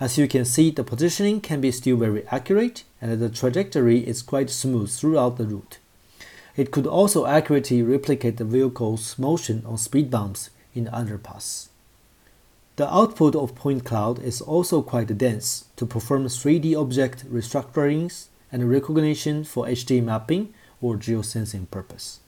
As 0.00 0.16
you 0.16 0.26
can 0.26 0.44
see, 0.44 0.70
the 0.70 0.82
positioning 0.82 1.40
can 1.40 1.60
be 1.60 1.70
still 1.70 1.96
very 1.96 2.26
accurate 2.28 2.84
and 3.00 3.20
the 3.20 3.28
trajectory 3.28 3.98
is 3.98 4.22
quite 4.22 4.50
smooth 4.50 4.90
throughout 4.90 5.36
the 5.36 5.44
route. 5.44 5.78
It 6.56 6.70
could 6.70 6.86
also 6.86 7.26
accurately 7.26 7.82
replicate 7.82 8.36
the 8.36 8.44
vehicle's 8.44 9.18
motion 9.18 9.62
on 9.66 9.76
speed 9.76 10.10
bumps 10.10 10.50
in 10.74 10.84
the 10.84 10.90
underpass. 10.90 11.68
The 12.76 12.92
output 12.92 13.36
of 13.36 13.54
point 13.54 13.84
cloud 13.84 14.18
is 14.18 14.40
also 14.40 14.82
quite 14.82 15.16
dense 15.16 15.66
to 15.76 15.86
perform 15.86 16.26
3D 16.26 16.74
object 16.74 17.24
restructurings 17.32 18.26
and 18.50 18.68
recognition 18.68 19.44
for 19.44 19.66
HD 19.66 20.02
mapping 20.02 20.52
or 20.80 20.96
geosensing 20.96 21.70
purpose. 21.70 22.18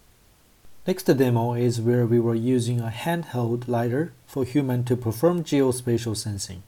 Next 0.86 1.02
demo 1.02 1.54
is 1.54 1.80
where 1.80 2.06
we 2.06 2.20
were 2.20 2.36
using 2.36 2.78
a 2.78 2.92
handheld 2.94 3.66
LiDAR 3.66 4.12
for 4.24 4.44
human 4.44 4.84
to 4.84 4.96
perform 4.96 5.42
geospatial 5.42 6.16
sensing. 6.16 6.62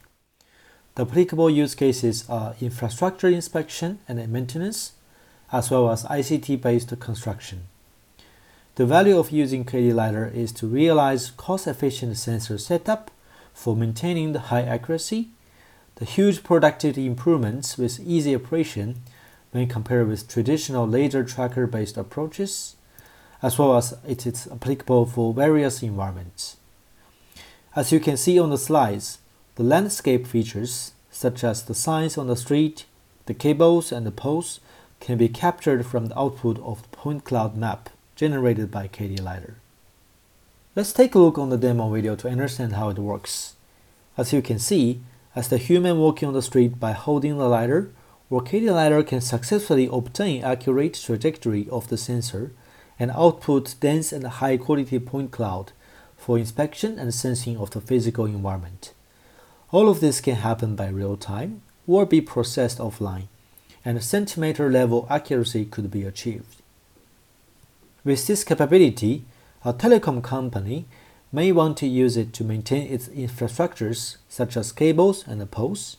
The 0.97 1.03
applicable 1.03 1.49
use 1.49 1.77
cases 1.77 2.29
are 2.29 2.57
infrastructure 2.61 3.29
inspection 3.29 4.01
and 4.09 4.19
maintenance, 4.29 4.95
as 5.53 5.71
well 5.71 5.89
as 5.89 6.03
ICT-based 6.03 6.99
construction. 6.99 7.69
The 8.75 8.87
value 8.87 9.17
of 9.17 9.31
using 9.31 9.65
KD 9.65 9.95
LiDAR 9.95 10.27
is 10.27 10.51
to 10.55 10.67
realize 10.67 11.31
cost-efficient 11.31 12.17
sensor 12.17 12.59
setup 12.59 13.13
for 13.59 13.75
maintaining 13.75 14.33
the 14.33 14.49
high 14.53 14.63
accuracy, 14.63 15.31
the 15.97 16.05
huge 16.05 16.45
productivity 16.45 17.07
improvements 17.07 17.77
with 17.77 17.99
easy 17.99 18.33
operation 18.37 19.03
when 19.51 19.67
compared 19.67 20.07
with 20.07 20.29
traditional 20.29 20.87
laser 20.87 21.25
tracker-based 21.25 21.97
approaches, 21.97 22.77
as 23.43 23.59
well 23.59 23.77
as 23.77 23.97
it 24.07 24.25
is 24.29 24.47
applicable 24.47 25.07
for 25.07 25.35
various 25.35 25.83
environments. 25.83 26.57
As 27.75 27.91
you 27.91 27.99
can 27.99 28.17
see 28.17 28.39
on 28.39 28.51
the 28.51 28.59
slides, 28.59 29.19
the 29.57 29.65
landscape 29.65 30.25
features, 30.25 30.93
such 31.11 31.43
as 31.43 31.65
the 31.65 31.75
signs 31.75 32.17
on 32.17 32.29
the 32.29 32.37
street, 32.37 32.85
the 33.27 33.35
cables 33.35 33.91
and 33.91 34.07
the 34.07 34.13
poles, 34.13 34.61
can 35.01 35.19
be 35.19 35.29
captured 35.29 35.85
from 35.85 36.07
the 36.07 36.19
output 36.19 36.61
of 36.61 36.83
the 36.83 36.97
point 36.97 37.25
cloud 37.25 37.57
map 37.57 37.91
generated 38.15 38.71
by 38.71 38.87
KD 38.87 39.21
LiDAR. 39.21 39.57
Let's 40.79 40.93
take 40.93 41.17
a 41.17 41.19
look 41.19 41.39
on 41.39 41.49
the 41.49 41.57
demo 41.57 41.91
video 41.91 42.15
to 42.15 42.29
understand 42.29 42.75
how 42.75 42.89
it 42.91 43.01
works. 43.01 43.57
As 44.17 44.33
you 44.33 44.41
can 44.41 44.61
see, 44.61 45.01
as 45.35 45.49
the 45.49 45.59
human 45.59 45.99
walking 45.99 46.29
on 46.29 46.35
the 46.35 46.41
street 46.41 46.79
by 46.79 46.93
holding 46.93 47.37
the 47.37 47.49
or 48.31 48.41
KD 48.43 48.73
LiDAR 48.73 49.03
can 49.03 49.21
successfully 49.21 49.89
obtain 49.91 50.45
accurate 50.45 50.95
trajectory 50.95 51.69
of 51.69 51.89
the 51.89 51.97
sensor 51.97 52.53
and 52.97 53.11
output 53.11 53.75
dense 53.81 54.13
and 54.13 54.25
high 54.25 54.57
quality 54.57 55.01
point 55.01 55.33
cloud 55.33 55.73
for 56.17 56.39
inspection 56.39 56.97
and 56.97 57.13
sensing 57.13 57.57
of 57.57 57.73
the 57.73 57.81
physical 57.81 58.27
environment. 58.27 58.93
All 59.73 59.89
of 59.89 59.99
this 59.99 60.21
can 60.21 60.37
happen 60.37 60.77
by 60.77 60.91
real 60.91 61.17
time 61.17 61.63
or 61.89 62.07
be 62.07 62.21
processed 62.21 62.79
offline 62.79 63.27
and 63.85 64.01
centimeter 64.05 64.71
level 64.71 65.09
accuracy 65.11 65.65
could 65.65 65.91
be 65.91 66.05
achieved. 66.05 66.63
With 68.05 68.25
this 68.29 68.45
capability, 68.45 69.25
a 69.65 69.73
telecom 69.73 70.23
company 70.23 70.87
may 71.33 71.53
want 71.53 71.77
to 71.77 71.87
use 71.87 72.17
it 72.17 72.33
to 72.33 72.45
maintain 72.45 72.91
its 72.91 73.09
infrastructures 73.09 74.17
such 74.29 74.57
as 74.57 74.73
cables 74.73 75.27
and 75.27 75.51
poles. 75.51 75.97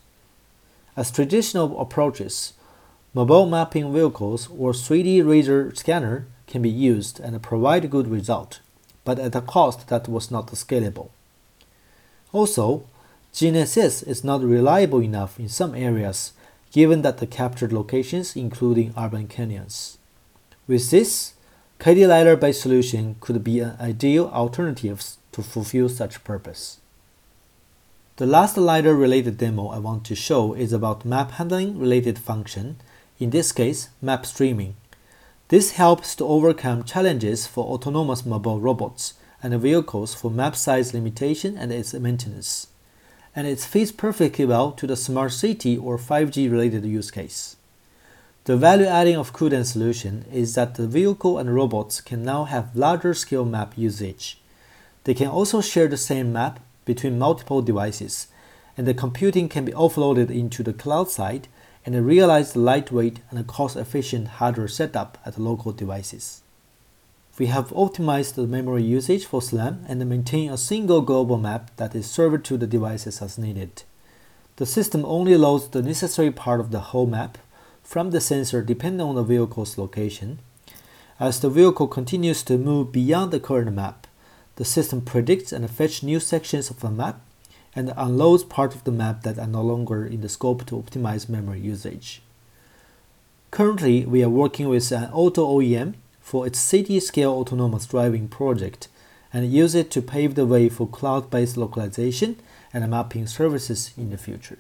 As 0.96 1.12
traditional 1.12 1.80
approaches, 1.80 2.54
mobile 3.14 3.46
mapping 3.46 3.94
vehicles 3.94 4.50
or 4.58 4.72
3D 4.72 5.26
laser 5.26 5.74
scanner 5.76 6.26
can 6.48 6.62
be 6.62 6.70
used 6.70 7.20
and 7.20 7.42
provide 7.44 7.90
good 7.92 8.08
result, 8.08 8.60
but 9.06 9.20
at 9.20 9.36
a 9.36 9.42
cost 9.42 9.88
that 9.90 10.08
was 10.08 10.32
not 10.32 10.48
scalable. 10.48 11.10
Also, 12.32 12.86
GNSS 13.34 14.08
is 14.08 14.24
not 14.24 14.42
reliable 14.42 15.02
enough 15.02 15.40
in 15.40 15.50
some 15.50 15.76
areas 15.76 16.34
given 16.72 17.02
that 17.02 17.18
the 17.18 17.28
captured 17.28 17.74
locations 17.74 18.36
including 18.36 18.94
urban 18.98 19.28
canyons. 19.28 19.98
With 20.68 20.90
this, 20.92 21.34
KD 21.80 22.08
LiDAR-based 22.08 22.62
solution 22.62 23.16
could 23.20 23.44
be 23.44 23.62
an 23.62 23.78
ideal 23.80 24.28
alternative 24.28 25.02
to 25.32 25.42
fulfill 25.42 25.88
such 25.88 26.24
purpose. 26.24 26.80
The 28.18 28.26
last 28.26 28.58
LiDAR-related 28.58 29.38
demo 29.38 29.68
I 29.70 29.80
want 29.80 30.04
to 30.06 30.16
show 30.16 30.54
is 30.54 30.74
about 30.74 31.06
map 31.06 31.32
handling 31.32 31.80
related 31.80 32.20
function, 32.20 32.78
in 33.18 33.30
this 33.30 33.52
case, 33.54 33.90
map 34.02 34.26
streaming. 34.26 34.76
This 35.48 35.72
helps 35.72 36.16
to 36.18 36.26
overcome 36.26 36.84
challenges 36.84 37.48
for 37.48 37.66
autonomous 37.66 38.26
mobile 38.26 38.60
robots 38.60 39.14
and 39.42 39.54
vehicles 39.62 40.14
for 40.14 40.30
map 40.30 40.56
size 40.56 40.94
limitation 40.94 41.58
and 41.58 41.72
its 41.72 41.94
maintenance 41.94 42.68
and 43.36 43.48
it 43.48 43.60
fits 43.60 43.92
perfectly 43.92 44.46
well 44.46 44.72
to 44.72 44.88
the 44.88 44.96
smart 44.96 45.32
city 45.32 45.78
or 45.78 45.98
5G 45.98 46.52
related 46.52 46.86
use 46.86 47.12
case. 47.12 47.56
The 48.50 48.58
value 48.58 48.88
adding 48.88 49.16
of 49.16 49.32
Kudan 49.32 49.64
solution 49.64 50.26
is 50.34 50.56
that 50.56 50.74
the 50.74 50.88
vehicle 50.88 51.38
and 51.38 51.54
robots 51.54 52.02
can 52.02 52.24
now 52.24 52.46
have 52.46 52.76
larger 52.76 53.14
scale 53.14 53.46
map 53.46 53.74
usage. 53.78 54.40
They 55.04 55.14
can 55.14 55.28
also 55.28 55.62
share 55.62 55.88
the 55.88 55.98
same 55.98 56.34
map 56.34 56.60
between 56.84 57.20
multiple 57.20 57.62
devices, 57.62 58.28
and 58.76 58.88
the 58.88 58.96
computing 58.96 59.50
can 59.50 59.66
be 59.66 59.72
offloaded 59.74 60.32
into 60.32 60.64
the 60.64 60.74
cloud 60.74 61.12
side 61.12 61.48
and 61.86 62.08
realize 62.08 62.54
the 62.54 62.60
lightweight 62.60 63.20
and 63.30 63.46
cost 63.46 63.78
efficient 63.78 64.40
hardware 64.40 64.68
setup 64.68 65.20
at 65.24 65.38
local 65.38 65.72
devices. 65.72 66.42
We 67.38 67.46
have 67.54 67.70
optimized 67.70 68.34
the 68.34 68.48
memory 68.48 68.82
usage 68.82 69.28
for 69.28 69.44
SLAM 69.44 69.86
and 69.88 70.10
maintain 70.10 70.50
a 70.50 70.58
single 70.58 71.02
global 71.02 71.38
map 71.38 71.70
that 71.78 71.94
is 71.94 72.10
served 72.10 72.46
to 72.46 72.58
the 72.58 72.66
devices 72.66 73.22
as 73.22 73.38
needed. 73.38 73.84
The 74.56 74.66
system 74.66 75.06
only 75.06 75.38
loads 75.38 75.68
the 75.68 75.84
necessary 75.84 76.32
part 76.32 76.60
of 76.60 76.72
the 76.72 76.80
whole 76.80 77.06
map 77.06 77.38
from 77.90 78.12
the 78.12 78.22
sensor 78.22 78.62
depending 78.62 79.02
on 79.02 79.16
the 79.16 79.24
vehicle's 79.24 79.76
location. 79.76 80.38
As 81.20 81.40
the 81.40 81.50
vehicle 81.50 81.88
continues 81.88 82.44
to 82.44 82.60
move 82.60 82.92
beyond 82.92 83.32
the 83.32 83.40
current 83.40 83.74
map, 83.74 84.06
the 84.58 84.64
system 84.64 85.02
predicts 85.02 85.52
and 85.52 85.68
fetches 85.68 86.04
new 86.04 86.20
sections 86.20 86.70
of 86.70 86.82
the 86.82 86.92
map 86.92 87.20
and 87.76 87.92
unloads 87.98 88.44
part 88.44 88.76
of 88.76 88.84
the 88.84 88.92
map 88.92 89.24
that 89.24 89.40
are 89.40 89.48
no 89.48 89.64
longer 89.64 90.06
in 90.06 90.22
the 90.22 90.30
scope 90.30 90.68
to 90.68 90.76
optimize 90.76 91.28
memory 91.28 91.62
usage. 91.62 92.22
Currently, 93.50 94.06
we 94.06 94.24
are 94.24 94.30
working 94.30 94.70
with 94.70 94.92
an 94.92 95.10
auto 95.12 95.44
OEM 95.48 95.96
for 96.22 96.46
its 96.46 96.60
city-scale 96.60 97.32
autonomous 97.32 97.88
driving 97.88 98.28
project 98.28 98.88
and 99.34 99.52
use 99.52 99.74
it 99.74 99.90
to 99.92 100.02
pave 100.04 100.36
the 100.36 100.46
way 100.46 100.70
for 100.70 100.88
cloud-based 100.88 101.58
localization 101.58 102.36
and 102.72 102.88
mapping 102.88 103.26
services 103.26 103.94
in 103.98 104.12
the 104.12 104.18
future. 104.20 104.60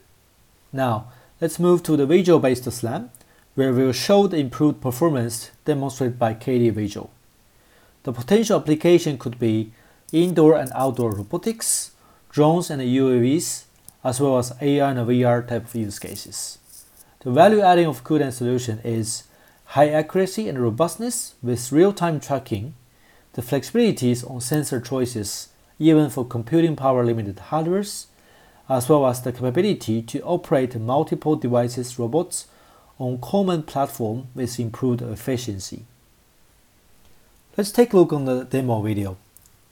Now, 0.74 1.12
let's 1.40 1.60
move 1.60 1.84
to 1.84 1.96
the 1.96 2.08
visual-based 2.08 2.64
SLAM, 2.72 3.12
where 3.60 3.74
we'll 3.74 3.92
show 3.92 4.26
the 4.26 4.38
improved 4.38 4.80
performance 4.80 5.52
demonstrated 5.66 6.18
by 6.18 6.34
KD 6.34 6.72
Visual. 6.72 7.10
The 8.04 8.14
potential 8.14 8.58
application 8.58 9.18
could 9.18 9.38
be 9.38 9.74
indoor 10.14 10.56
and 10.56 10.72
outdoor 10.74 11.12
robotics, 11.12 11.92
drones 12.30 12.70
and 12.70 12.82
UAVs, 12.82 13.66
as 14.02 14.22
well 14.22 14.38
as 14.38 14.52
AR 14.52 14.92
and 14.92 15.00
VR 15.00 15.46
type 15.46 15.66
of 15.66 15.76
use 15.76 16.00
cases. 16.00 16.58
The 17.20 17.32
value 17.32 17.60
adding 17.60 17.88
of 17.88 18.06
Kudan 18.06 18.32
solution 18.32 18.80
is 18.86 19.24
high 19.76 19.90
accuracy 19.90 20.48
and 20.48 20.58
robustness 20.58 21.36
with 21.44 21.74
real-time 21.74 22.22
tracking, 22.22 22.76
the 23.34 23.42
flexibilities 23.42 24.24
on 24.24 24.40
sensor 24.40 24.80
choices 24.80 25.50
even 25.80 26.10
for 26.10 26.26
computing 26.26 26.78
power 26.78 27.04
limited 27.04 27.42
hardwares, 27.50 28.06
as 28.70 28.88
well 28.88 29.06
as 29.06 29.22
the 29.22 29.34
capability 29.34 30.02
to 30.02 30.22
operate 30.22 30.80
multiple 30.80 31.36
devices 31.36 32.00
robots 32.00 32.48
on 33.00 33.20
common 33.20 33.64
platform 33.64 34.28
with 34.36 34.60
improved 34.60 35.02
efficiency. 35.02 35.86
Let's 37.58 37.72
take 37.72 37.94
a 37.94 37.98
look 37.98 38.14
on 38.14 38.26
the 38.26 38.44
demo 38.44 38.82
video. 38.82 39.18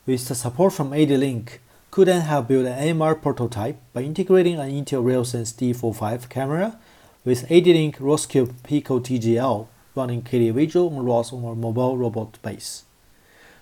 With 0.06 0.28
the 0.28 0.36
support 0.36 0.74
from 0.74 0.94
AD-Link, 0.94 1.62
Kudan 1.92 2.22
have 2.22 2.48
built 2.48 2.66
an 2.66 3.02
AMR 3.02 3.16
prototype 3.16 3.78
by 3.94 4.02
integrating 4.02 4.60
an 4.60 4.72
Intel 4.72 5.04
RealSense 5.04 5.54
D45 5.54 6.30
camera 6.30 6.80
with 7.26 7.52
AD-Link 7.52 7.98
ROSCube 7.98 8.54
Pico 8.64 9.00
TGL 9.00 9.68
running 9.96 10.22
KD 10.22 10.54
Visual 10.54 10.96
on 10.96 11.06
ROS 11.06 11.34
on 11.34 11.44
a 11.44 11.56
mobile 11.56 11.98
robot 11.98 12.38
base. 12.42 12.84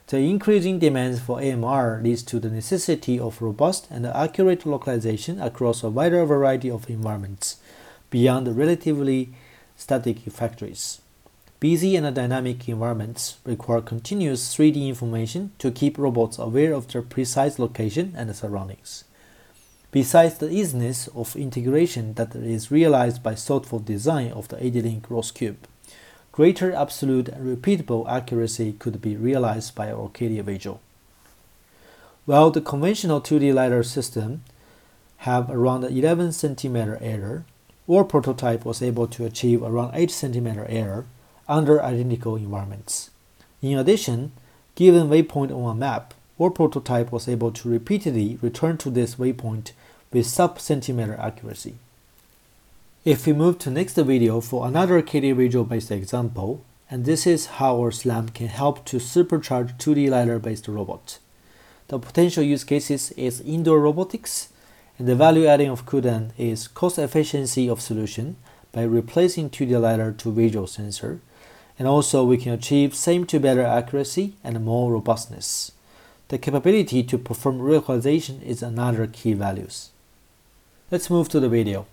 The 0.08 0.18
increasing 0.18 0.78
demands 0.78 1.20
for 1.20 1.42
AMR 1.42 2.02
leads 2.04 2.22
to 2.24 2.40
the 2.40 2.50
necessity 2.50 3.20
of 3.20 3.42
robust 3.42 3.88
and 3.90 4.06
accurate 4.06 4.66
localization 4.66 5.42
across 5.42 5.82
a 5.82 5.90
wider 5.90 6.24
variety 6.26 6.70
of 6.70 6.88
environments 6.90 7.58
beyond 8.12 8.46
the 8.46 8.52
relatively 8.52 9.34
static 9.78 10.20
factories. 10.32 11.02
Busy 11.60 11.96
and 11.96 12.14
dynamic 12.14 12.68
environments 12.68 13.38
require 13.46 13.82
continuous 13.82 14.56
3D 14.56 14.88
information 14.88 15.52
to 15.60 15.72
keep 15.72 15.98
robots 15.98 16.38
aware 16.38 16.74
of 16.74 16.88
their 16.92 17.02
precise 17.02 17.58
location 17.58 18.14
and 18.16 18.36
surroundings. 18.36 19.06
Besides 19.92 20.38
the 20.38 20.52
easiness 20.52 21.08
of 21.16 21.38
integration 21.38 22.16
that 22.16 22.36
is 22.36 22.70
realized 22.70 23.24
by 23.24 23.36
thoughtful 23.36 23.80
design 23.80 24.34
of 24.34 24.50
the 24.50 24.58
AD-Link 24.58 25.08
ROSCube, 25.08 25.56
greater 26.34 26.74
absolute 26.74 27.30
and 27.30 27.58
repeatable 27.58 28.06
accuracy 28.10 28.74
could 28.74 29.02
be 29.02 29.16
realized 29.16 29.74
by 29.74 29.88
KD 29.88 30.44
Visual. 30.44 30.82
While 32.26 32.52
the 32.52 32.60
conventional 32.60 33.22
2D 33.22 33.54
LiDAR 33.54 33.84
system 33.84 34.44
have 35.20 35.50
around 35.50 35.86
11 35.86 36.30
cm 36.30 36.98
error, 37.00 37.46
our 37.90 38.04
prototype 38.04 38.66
was 38.66 38.82
able 38.82 39.08
to 39.08 39.26
achieve 39.26 39.62
around 39.62 39.92
8 39.94 40.10
cm 40.10 40.66
error 40.70 41.06
under 41.48 41.82
identical 41.82 42.36
environments. 42.36 43.12
In 43.62 43.78
addition, 43.78 44.32
given 44.76 45.10
waypoint 45.10 45.52
on 45.52 45.76
a 45.76 45.80
map, 45.80 46.14
our 46.40 46.50
prototype 46.50 47.12
was 47.12 47.28
able 47.28 47.52
to 47.52 47.70
repeatedly 47.70 48.38
return 48.42 48.78
to 48.78 48.90
this 48.90 49.16
waypoint 49.16 49.72
with 50.12 50.26
sub-centimeter 50.26 51.16
accuracy. 51.20 51.76
If 53.06 53.28
we 53.28 53.34
move 53.34 53.60
to 53.60 53.70
next 53.70 53.96
video 53.96 54.42
for 54.42 54.68
another 54.68 55.02
KD 55.02 55.36
Visual 55.36 55.64
based 55.64 55.92
example, 55.92 56.64
and 56.90 57.06
this 57.06 57.28
is 57.28 57.46
how 57.58 57.80
our 57.80 57.92
SLAM 57.92 58.30
can 58.30 58.48
help 58.48 58.86
to 58.86 58.98
supercharge 58.98 59.78
2D 59.78 60.10
LiDAR 60.10 60.40
based 60.40 60.68
robot. 60.68 61.20
The 61.88 62.00
potential 62.00 62.44
use 62.44 62.64
cases 62.64 63.12
is 63.12 63.42
indoor 63.42 63.80
robotics, 63.80 64.50
and 64.98 65.08
the 65.08 65.16
value 65.16 65.46
adding 65.46 65.70
of 65.70 65.86
Kudan 65.86 66.32
is 66.38 66.68
cost 66.68 66.98
efficiency 66.98 67.70
of 67.70 67.82
solution 67.82 68.38
by 68.72 68.84
replacing 68.84 69.50
2D 69.50 69.80
LiDAR 69.80 70.14
to 70.14 70.32
visual 70.32 70.68
sensor, 70.68 71.20
and 71.78 71.88
also 71.88 72.24
we 72.24 72.38
can 72.38 72.54
achieve 72.54 72.96
same 72.96 73.26
to 73.26 73.40
better 73.40 73.64
accuracy 73.64 74.36
and 74.44 74.64
more 74.64 74.92
robustness. 74.92 75.72
The 76.30 76.38
capability 76.38 77.04
to 77.04 77.18
perform 77.18 77.60
localization 77.60 78.42
is 78.42 78.64
another 78.64 79.06
key 79.08 79.34
values. 79.34 79.92
Let's 80.92 81.10
move 81.10 81.30
to 81.30 81.40
the 81.40 81.50
video. 81.50 81.88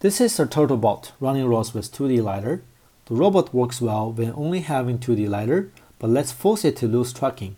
This 0.00 0.20
is 0.20 0.38
a 0.38 0.46
Turtlebot 0.46 1.12
running 1.20 1.46
ROS 1.46 1.74
with 1.74 1.92
2D 1.92 2.22
LiDAR. 2.22 2.62
The 3.06 3.14
robot 3.14 3.52
works 3.52 3.80
well 3.80 4.12
when 4.12 4.32
only 4.34 4.60
having 4.60 4.98
2D 4.98 5.28
LiDAR, 5.28 5.68
but 5.98 6.10
let's 6.10 6.32
force 6.32 6.64
it 6.64 6.76
to 6.76 6.86
lose 6.86 7.12
tracking. 7.12 7.56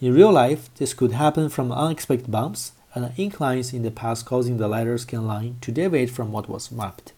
In 0.00 0.14
real 0.14 0.32
life, 0.32 0.74
this 0.76 0.94
could 0.94 1.12
happen 1.12 1.48
from 1.48 1.70
unexpected 1.70 2.30
bumps 2.30 2.72
and 3.04 3.18
inclines 3.18 3.72
in 3.72 3.82
the 3.82 3.90
path 3.90 4.24
causing 4.24 4.56
the 4.56 4.66
LiDAR 4.66 4.98
scan 4.98 5.26
line 5.26 5.56
to 5.60 5.70
deviate 5.70 6.10
from 6.10 6.32
what 6.32 6.48
was 6.48 6.72
mapped. 6.72 7.12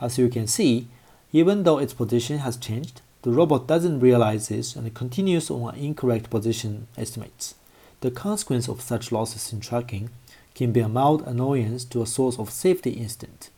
As 0.00 0.16
you 0.16 0.28
can 0.28 0.46
see, 0.46 0.86
even 1.32 1.62
though 1.64 1.78
its 1.78 1.94
position 1.94 2.38
has 2.38 2.56
changed, 2.56 3.00
the 3.22 3.30
robot 3.30 3.66
doesn't 3.66 4.00
realize 4.00 4.48
this 4.48 4.76
and 4.76 4.94
continues 4.94 5.50
on 5.50 5.74
incorrect 5.74 6.30
position 6.30 6.86
estimates. 6.96 7.54
The 8.00 8.10
consequence 8.10 8.68
of 8.68 8.80
such 8.80 9.12
losses 9.12 9.52
in 9.52 9.60
tracking 9.60 10.10
can 10.54 10.72
be 10.72 10.80
a 10.80 10.88
mild 10.88 11.26
annoyance 11.26 11.84
to 11.86 12.02
a 12.02 12.06
source 12.06 12.38
of 12.38 12.50
safety 12.50 12.90
instant. 12.90 13.50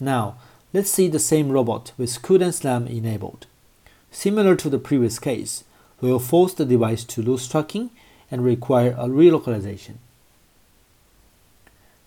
Now, 0.00 0.36
let's 0.72 0.90
see 0.90 1.08
the 1.08 1.18
same 1.18 1.50
robot 1.50 1.92
with 1.96 2.22
Kudan 2.22 2.52
SLAM 2.52 2.86
enabled. 2.86 3.46
Similar 4.10 4.56
to 4.56 4.70
the 4.70 4.78
previous 4.78 5.18
case, 5.18 5.64
we 6.00 6.10
will 6.10 6.18
force 6.18 6.54
the 6.54 6.64
device 6.64 7.04
to 7.04 7.22
lose 7.22 7.48
tracking 7.48 7.90
and 8.30 8.44
require 8.44 8.92
a 8.92 9.06
relocalization. 9.06 9.96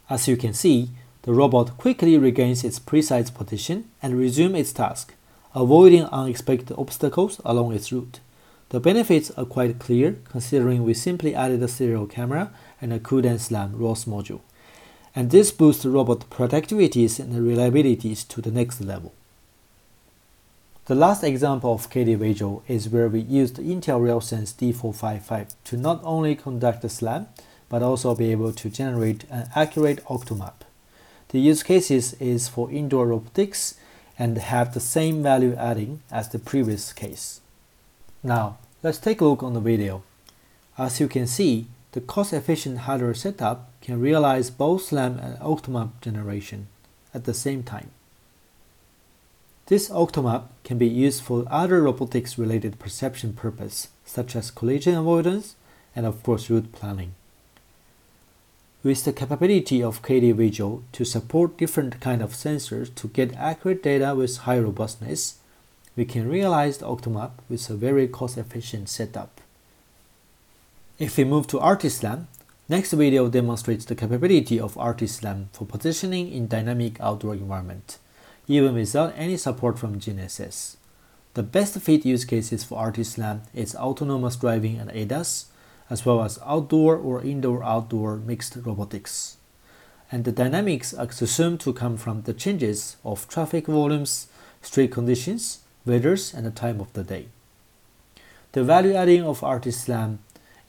As 0.10 0.28
you 0.28 0.38
can 0.38 0.54
see, 0.54 0.89
the 1.24 1.34
robot 1.34 1.78
quickly 1.78 2.17
regains 2.17 2.63
its 2.63 2.80
precise 2.80 3.30
position 3.30 3.89
and 4.02 4.17
resumes 4.17 4.60
its 4.60 4.74
task, 4.74 5.13
avoiding 5.54 6.06
unexpected 6.06 6.76
obstacles 6.78 7.41
along 7.43 7.74
its 7.74 7.91
route. 7.91 8.20
The 8.70 8.80
benefits 8.80 9.32
are 9.32 9.46
quite 9.46 9.80
clear 9.80 10.17
considering 10.30 10.84
we 10.84 10.93
simply 10.93 11.36
added 11.36 11.63
a 11.63 11.67
serial 11.67 12.06
camera 12.06 12.52
and 12.82 12.93
a 12.93 13.00
Kudan 13.00 13.39
SLAM 13.39 13.78
ROS 13.78 14.06
module 14.06 14.41
and 15.17 15.32
this 15.32 15.52
boosts 15.52 15.84
robot 15.84 16.30
productivities 16.30 17.20
and 17.20 17.34
reliabilities 17.34 18.28
to 18.28 18.39
the 18.39 18.52
next 18.52 18.82
level. 18.82 19.15
The 20.86 20.93
last 20.93 21.24
example 21.24 21.74
of 21.74 21.89
KD 21.89 22.15
Visual 22.17 22.62
is 22.67 22.88
where 22.88 23.10
we 23.10 23.22
used 23.22 23.56
Intel 23.56 24.00
RealSense 24.00 24.54
D455 24.54 25.56
to 25.63 25.76
not 25.76 26.02
only 26.04 26.36
conduct 26.36 26.84
the 26.84 26.89
SLAM, 26.89 27.30
but 27.69 27.84
also 27.84 28.15
be 28.15 28.32
able 28.32 28.53
to 28.53 28.69
generate 28.69 29.25
an 29.30 29.49
accurate 29.56 30.03
octomap. 30.06 30.53
The 31.30 31.39
use 31.39 31.63
cases 31.63 32.13
is 32.13 32.47
for 32.47 32.71
indoor 32.71 33.08
robotics 33.08 33.75
and 34.17 34.38
have 34.38 34.73
the 34.73 34.80
same 34.80 35.21
value 35.21 35.53
adding 35.56 36.01
as 36.12 36.30
the 36.30 36.39
previous 36.39 36.93
case. 36.93 37.41
Now, 38.23 38.58
let's 38.82 38.97
take 38.97 39.21
a 39.21 39.25
look 39.25 39.43
on 39.43 39.53
the 39.53 39.60
video. 39.60 40.03
As 40.77 40.99
you 40.99 41.08
can 41.08 41.27
see, 41.27 41.67
the 41.91 42.01
cost-efficient 42.01 42.80
hardware 42.80 43.13
setup 43.13 43.71
can 43.82 43.99
realize 43.99 44.49
both 44.49 44.84
SLAM 44.84 45.19
and 45.19 45.38
Octomap 45.39 45.99
generation 46.01 46.67
at 47.13 47.25
the 47.25 47.34
same 47.34 47.63
time. 47.63 47.91
This 49.67 49.89
Octomap 49.89 50.43
can 50.63 50.77
be 50.77 50.88
used 50.88 51.21
for 51.21 51.45
other 51.49 51.82
robotics-related 51.82 52.80
perception 52.80 53.34
purpose, 53.34 53.89
such 54.06 54.36
as 54.36 54.49
collision 54.49 54.95
avoidance 54.95 55.56
and 55.95 56.06
of 56.06 56.23
course 56.23 56.49
route 56.49 56.71
planning. 56.71 57.15
With 58.83 59.03
the 59.03 59.11
capability 59.11 59.81
of 59.81 60.03
KD 60.03 60.35
Visual 60.35 60.83
to 60.91 61.03
support 61.03 61.57
different 61.57 61.99
kind 61.99 62.21
of 62.21 62.33
sensors 62.33 62.93
to 62.95 63.07
get 63.07 63.35
accurate 63.35 63.81
data 63.81 64.13
with 64.13 64.37
high 64.37 64.59
robustness, 64.59 65.39
we 65.95 66.05
can 66.05 66.29
realize 66.29 66.77
the 66.77 66.85
Octomap 66.85 67.31
with 67.49 67.67
a 67.71 67.73
very 67.73 68.07
cost-efficient 68.07 68.87
setup. 68.87 69.41
If 70.99 71.17
we 71.17 71.23
move 71.23 71.47
to 71.47 71.57
ArcticSLAM, 71.57 72.27
next 72.69 72.93
video 72.93 73.29
demonstrates 73.29 73.83
the 73.83 73.95
capability 73.95 74.59
of 74.59 74.75
ArcticSLAM 74.75 75.47
for 75.53 75.65
positioning 75.65 76.31
in 76.31 76.47
dynamic 76.47 77.01
outdoor 77.01 77.33
environment, 77.33 77.97
even 78.47 78.75
without 78.75 79.13
any 79.17 79.37
support 79.37 79.79
from 79.79 79.99
GNSS. 79.99 80.75
The 81.33 81.43
best 81.43 81.79
fit 81.79 82.05
use 82.05 82.25
cases 82.25 82.63
for 82.63 82.77
ArcticSLAM 82.77 83.41
is 83.55 83.75
autonomous 83.75 84.35
driving 84.35 84.77
and 84.77 84.91
ADAS, 84.91 85.45
as 85.89 86.06
well 86.06 86.23
as 86.23 86.39
outdoor 86.45 86.95
or 86.95 87.21
indoor-outdoor 87.21 88.17
mixed 88.17 88.58
robotics. 88.58 89.38
And 90.12 90.23
the 90.23 90.32
dynamics 90.32 90.93
are 90.93 91.08
assumed 91.08 91.60
to 91.62 91.73
come 91.73 91.97
from 91.97 92.21
the 92.21 92.34
changes 92.34 92.97
of 93.04 93.28
traffic 93.28 93.67
volumes, 93.67 94.28
street 94.62 94.91
conditions, 94.91 95.60
weathers, 95.86 96.34
and 96.34 96.45
the 96.45 96.52
time 96.52 96.80
of 96.80 96.91
the 96.93 97.04
day. 97.04 97.28
The 98.54 98.63
value 98.63 98.93
adding 98.93 99.23
of 99.23 99.41
ArcticSLAM 99.41 100.17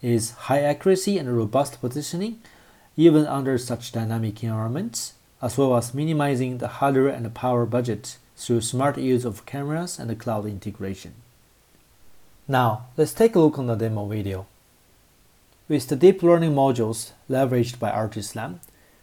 is 0.02 0.32
high 0.32 0.62
accuracy 0.62 1.18
and 1.18 1.36
robust 1.36 1.80
positioning, 1.80 2.40
even 2.96 3.26
under 3.26 3.58
such 3.58 3.92
dynamic 3.92 4.42
environments, 4.42 5.14
as 5.40 5.56
well 5.56 5.76
as 5.76 5.94
minimizing 5.94 6.58
the 6.58 6.68
hardware 6.68 7.08
and 7.08 7.32
power 7.34 7.64
budget 7.64 8.18
through 8.36 8.60
smart 8.60 8.98
use 8.98 9.24
of 9.24 9.46
cameras 9.46 9.98
and 9.98 10.18
cloud 10.18 10.46
integration. 10.46 11.14
Now, 12.46 12.86
let's 12.96 13.12
take 13.12 13.36
a 13.36 13.40
look 13.40 13.58
on 13.58 13.66
the 13.66 13.74
demo 13.74 14.06
video. 14.06 14.46
With 15.68 15.88
the 15.88 15.96
deep 15.96 16.22
learning 16.22 16.54
modules 16.54 17.12
leveraged 17.28 17.78
by 17.78 17.90
ArcticSlam, 17.90 18.60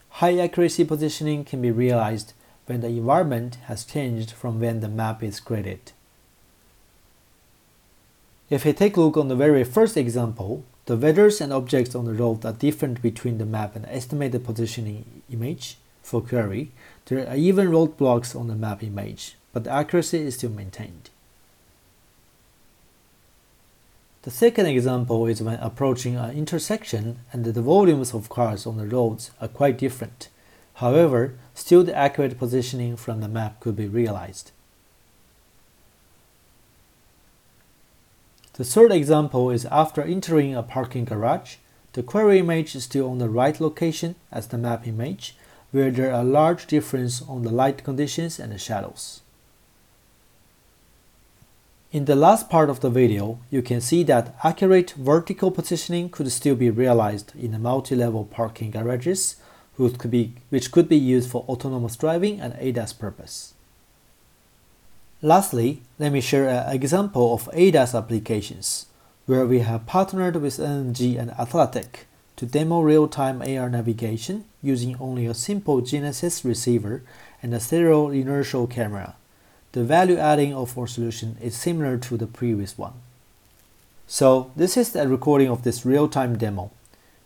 high 0.10 0.39
accuracy 0.39 0.84
positioning 0.84 1.45
can 1.45 1.62
be 1.62 1.69
realized 1.69 2.34
when 2.65 2.82
the 2.82 2.88
environment 2.88 3.60
has 3.65 3.86
changed 3.86 4.32
from 4.32 4.60
when 4.60 4.80
the 4.80 4.89
map 4.89 5.21
is 5.21 5.39
created. 5.39 5.91
If 8.49 8.65
we 8.65 8.73
take 8.73 8.97
a 8.97 9.01
look 9.01 9.15
on 9.15 9.28
the 9.28 9.36
very 9.36 9.63
first 9.63 9.95
example, 9.95 10.63
the 10.88 10.97
weathers 10.97 11.39
and 11.39 11.54
objects 11.54 11.93
on 11.93 12.06
the 12.06 12.13
road 12.13 12.43
are 12.43 12.54
different 12.54 12.99
between 12.99 13.38
the 13.38 13.45
map 13.45 13.75
and 13.75 13.86
estimated 13.86 14.43
positioning 14.43 15.21
image 15.32 15.78
for 16.01 16.19
query. 16.19 16.71
There 17.06 17.28
are 17.28 17.36
even 17.36 17.67
roadblocks 17.67 18.36
on 18.36 18.47
the 18.47 18.56
map 18.56 18.82
image, 18.82 19.36
but 19.54 19.65
the 19.65 19.71
accuracy 19.71 20.21
is 20.21 20.34
still 20.34 20.49
maintained. 20.49 21.12
The 24.25 24.31
second 24.31 24.65
example 24.65 25.27
is 25.27 25.43
when 25.43 25.59
approaching 25.59 26.15
an 26.15 26.35
intersection 26.35 27.19
and 27.31 27.45
the 27.45 27.61
volumes 27.61 28.11
of 28.11 28.27
cars 28.27 28.65
on 28.65 28.75
the 28.75 28.88
roads 28.88 29.29
are 29.39 29.47
quite 29.47 29.77
different. 29.77 30.29
However, 30.73 31.35
still 31.53 31.83
the 31.83 31.95
accurate 31.95 32.39
positioning 32.39 32.95
from 32.97 33.21
the 33.21 33.27
map 33.27 33.59
could 33.59 33.75
be 33.75 33.88
realized. 33.88 34.51
The 38.53 38.63
third 38.63 38.91
example 38.91 39.51
is 39.51 39.65
after 39.65 40.01
entering 40.01 40.55
a 40.55 40.63
parking 40.63 41.05
garage, 41.05 41.57
the 41.93 42.01
query 42.01 42.39
image 42.39 42.75
is 42.75 42.85
still 42.85 43.11
on 43.11 43.19
the 43.19 43.29
right 43.29 43.61
location 43.61 44.15
as 44.31 44.47
the 44.47 44.57
map 44.57 44.88
image, 44.88 45.35
where 45.69 45.91
there 45.91 46.11
are 46.11 46.23
large 46.23 46.65
difference 46.65 47.21
on 47.21 47.43
the 47.43 47.51
light 47.51 47.83
conditions 47.83 48.39
and 48.39 48.51
the 48.51 48.57
shadows. 48.57 49.21
In 51.95 52.03
the 52.03 52.15
last 52.17 52.49
part 52.49 52.69
of 52.69 52.81
the 52.81 52.89
video, 52.89 53.39
you 53.49 53.62
can 53.62 53.79
see 53.79 54.03
that 54.03 54.36
accurate 54.43 54.91
vertical 54.97 55.49
positioning 55.49 56.10
could 56.10 56.29
still 56.29 56.53
be 56.53 56.69
realized 56.69 57.31
in 57.39 57.62
multi-level 57.62 58.25
parking 58.25 58.71
garages, 58.71 59.38
which 59.77 59.97
could, 59.97 60.12
be, 60.12 60.34
which 60.49 60.73
could 60.73 60.89
be 60.89 60.97
used 60.97 61.29
for 61.29 61.45
autonomous 61.47 61.95
driving 61.95 62.41
and 62.41 62.53
ADAS 62.55 62.91
purpose. 62.91 63.53
Lastly, 65.21 65.84
let 65.97 66.12
me 66.12 66.19
share 66.19 66.49
an 66.49 66.75
example 66.75 67.34
of 67.34 67.47
ADAS 67.53 67.95
applications, 67.95 68.88
where 69.25 69.45
we 69.45 69.60
have 69.60 69.86
partnered 69.86 70.36
with 70.36 70.58
NNG 70.58 71.17
and 71.17 71.31
Atlatec 71.31 72.03
to 72.36 72.45
demo 72.45 72.81
real-time 72.81 73.41
AR 73.41 73.69
navigation 73.69 74.43
using 74.62 74.97
only 74.99 75.27
a 75.27 75.34
simple 75.34 75.81
GNSS 75.81 76.43
receiver 76.43 77.03
and 77.41 77.53
a 77.53 77.62
stereo 77.62 78.10
inertial 78.10 78.67
camera. 78.67 79.15
The 79.75 79.83
value 79.83 80.15
adding 80.15 80.53
of 80.53 80.77
our 80.77 80.88
solution 80.88 81.35
is 81.41 81.53
similar 81.53 81.97
to 81.97 82.15
the 82.15 82.27
previous 82.27 82.77
one. 82.77 82.93
So 84.07 84.51
this 84.55 84.77
is 84.77 84.93
the 84.93 85.05
recording 85.05 85.49
of 85.49 85.63
this 85.63 85.85
real-time 85.85 86.38
demo. 86.38 86.71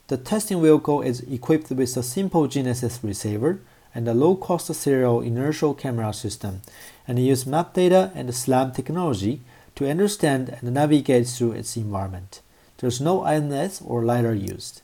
The 0.07 0.17
testing 0.17 0.59
vehicle 0.59 1.03
is 1.03 1.19
equipped 1.31 1.69
with 1.69 1.95
a 1.95 2.01
simple 2.01 2.47
GNSS 2.47 3.03
receiver 3.03 3.59
and 3.93 4.07
a 4.07 4.15
low-cost 4.15 4.73
stereo 4.73 5.19
inertial 5.19 5.75
camera 5.75 6.12
system 6.12 6.63
and 7.07 7.19
use 7.19 7.45
map 7.45 7.75
data 7.75 8.12
and 8.15 8.33
SLAM 8.33 8.71
technology 8.71 9.41
to 9.75 9.88
understand 9.88 10.49
and 10.49 10.73
navigate 10.73 11.27
through 11.27 11.51
its 11.51 11.77
environment. 11.77 12.41
There's 12.79 12.99
no 12.99 13.25
INS 13.25 13.79
or 13.85 14.03
LiDAR 14.03 14.33
used. 14.33 14.81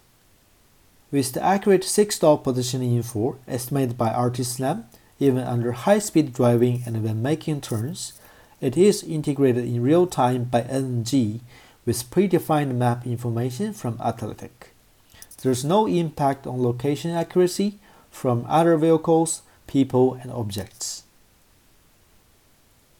With 1.09 1.33
the 1.33 1.43
accurate 1.43 1.81
6-DoF 1.81 2.43
positioning 2.43 2.95
info 2.95 3.39
estimated 3.47 3.97
by 3.97 4.09
ArcticSlam, 4.09 4.83
even 5.19 5.43
under 5.43 5.71
high-speed 5.71 6.33
driving 6.33 6.83
and 6.85 7.03
when 7.03 7.21
making 7.21 7.61
turns, 7.61 8.13
it 8.61 8.77
is 8.77 9.03
integrated 9.03 9.65
in 9.65 9.81
real 9.81 10.07
time 10.07 10.45
by 10.45 10.61
NNG 10.61 11.41
with 11.85 12.09
predefined 12.09 12.75
map 12.75 13.05
information 13.05 13.73
from 13.73 13.97
Atlatec. 13.99 14.71
There's 15.41 15.63
no 15.63 15.85
impact 15.85 16.47
on 16.47 16.61
location 16.61 17.11
accuracy 17.11 17.79
from 18.09 18.45
other 18.47 18.77
vehicles, 18.77 19.43
people, 19.67 20.15
and 20.15 20.31
objects. 20.31 21.03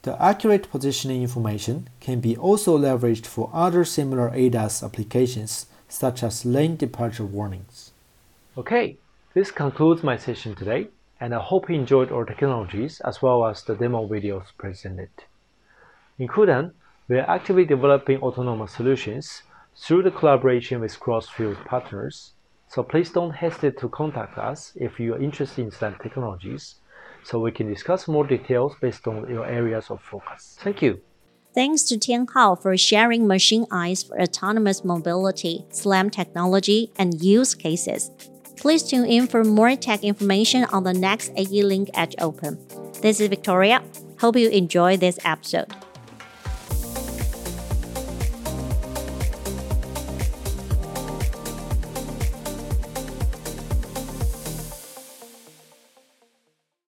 The 0.04 0.22
accurate 0.22 0.70
positioning 0.70 1.24
information 1.24 1.90
can 2.00 2.20
be 2.20 2.38
also 2.38 2.78
leveraged 2.78 3.26
for 3.26 3.50
other 3.52 3.84
similar 3.84 4.30
ADAS 4.30 4.84
applications 4.84 5.66
such 5.90 6.22
as 6.22 6.46
lane 6.46 6.76
departure 6.76 7.26
warnings. 7.26 7.92
Okay, 8.56 8.98
this 9.34 9.50
concludes 9.50 10.04
my 10.04 10.18
session 10.18 10.54
today 10.54 10.90
and 11.20 11.34
I 11.34 11.40
hope 11.40 11.70
you 11.70 11.76
enjoyed 11.76 12.12
our 12.12 12.26
technologies 12.26 13.02
as 13.02 13.22
well 13.22 13.46
as 13.46 13.64
the 13.64 13.76
demo 13.76 14.08
videos 14.08 14.48
presented. 14.58 15.10
In 16.18 16.28
Kudan, 16.28 16.72
we 17.08 17.18
are 17.18 17.30
actively 17.30 17.66
developing 17.66 18.22
autonomous 18.22 18.74
solutions 18.74 19.44
through 19.78 20.04
the 20.04 20.12
collaboration 20.12 20.82
with 20.82 21.00
cross-field 21.00 21.58
partners, 21.66 22.34
so 22.68 22.84
please 22.84 23.12
don't 23.12 23.32
hesitate 23.32 23.78
to 23.80 23.90
contact 23.90 24.38
us 24.38 24.74
if 24.76 25.00
you 25.00 25.14
are 25.14 25.22
interested 25.22 25.62
in 25.62 25.72
SLAM 25.72 25.98
technologies, 26.02 26.76
so 27.24 27.40
we 27.40 27.52
can 27.52 27.68
discuss 27.68 28.08
more 28.08 28.26
details 28.26 28.76
based 28.82 29.08
on 29.08 29.30
your 29.30 29.46
areas 29.46 29.90
of 29.90 30.02
focus. 30.02 30.58
Thank 30.62 30.82
you. 30.82 31.02
Thanks 31.54 31.84
to 31.84 31.98
Tian 31.98 32.28
Hao 32.34 32.56
for 32.56 32.76
sharing 32.76 33.28
machine 33.28 33.66
eyes 33.72 34.04
for 34.04 34.20
autonomous 34.20 34.84
mobility, 34.84 35.66
SLAM 35.70 36.10
technology, 36.10 36.92
and 36.98 37.22
use 37.24 37.56
cases. 37.56 38.12
Please 38.58 38.84
tune 38.84 39.06
in 39.06 39.28
for 39.28 39.44
more 39.44 39.76
tech 39.76 40.04
information 40.04 40.66
on 40.66 40.84
the 40.84 40.94
next 40.94 41.34
ADLink 41.36 41.90
Edge 41.94 42.16
Open. 42.20 42.58
This 43.02 43.20
is 43.20 43.28
Victoria. 43.28 43.84
Hope 44.20 44.38
you 44.38 44.50
enjoy 44.50 44.98
this 44.98 45.20
episode. 45.24 45.72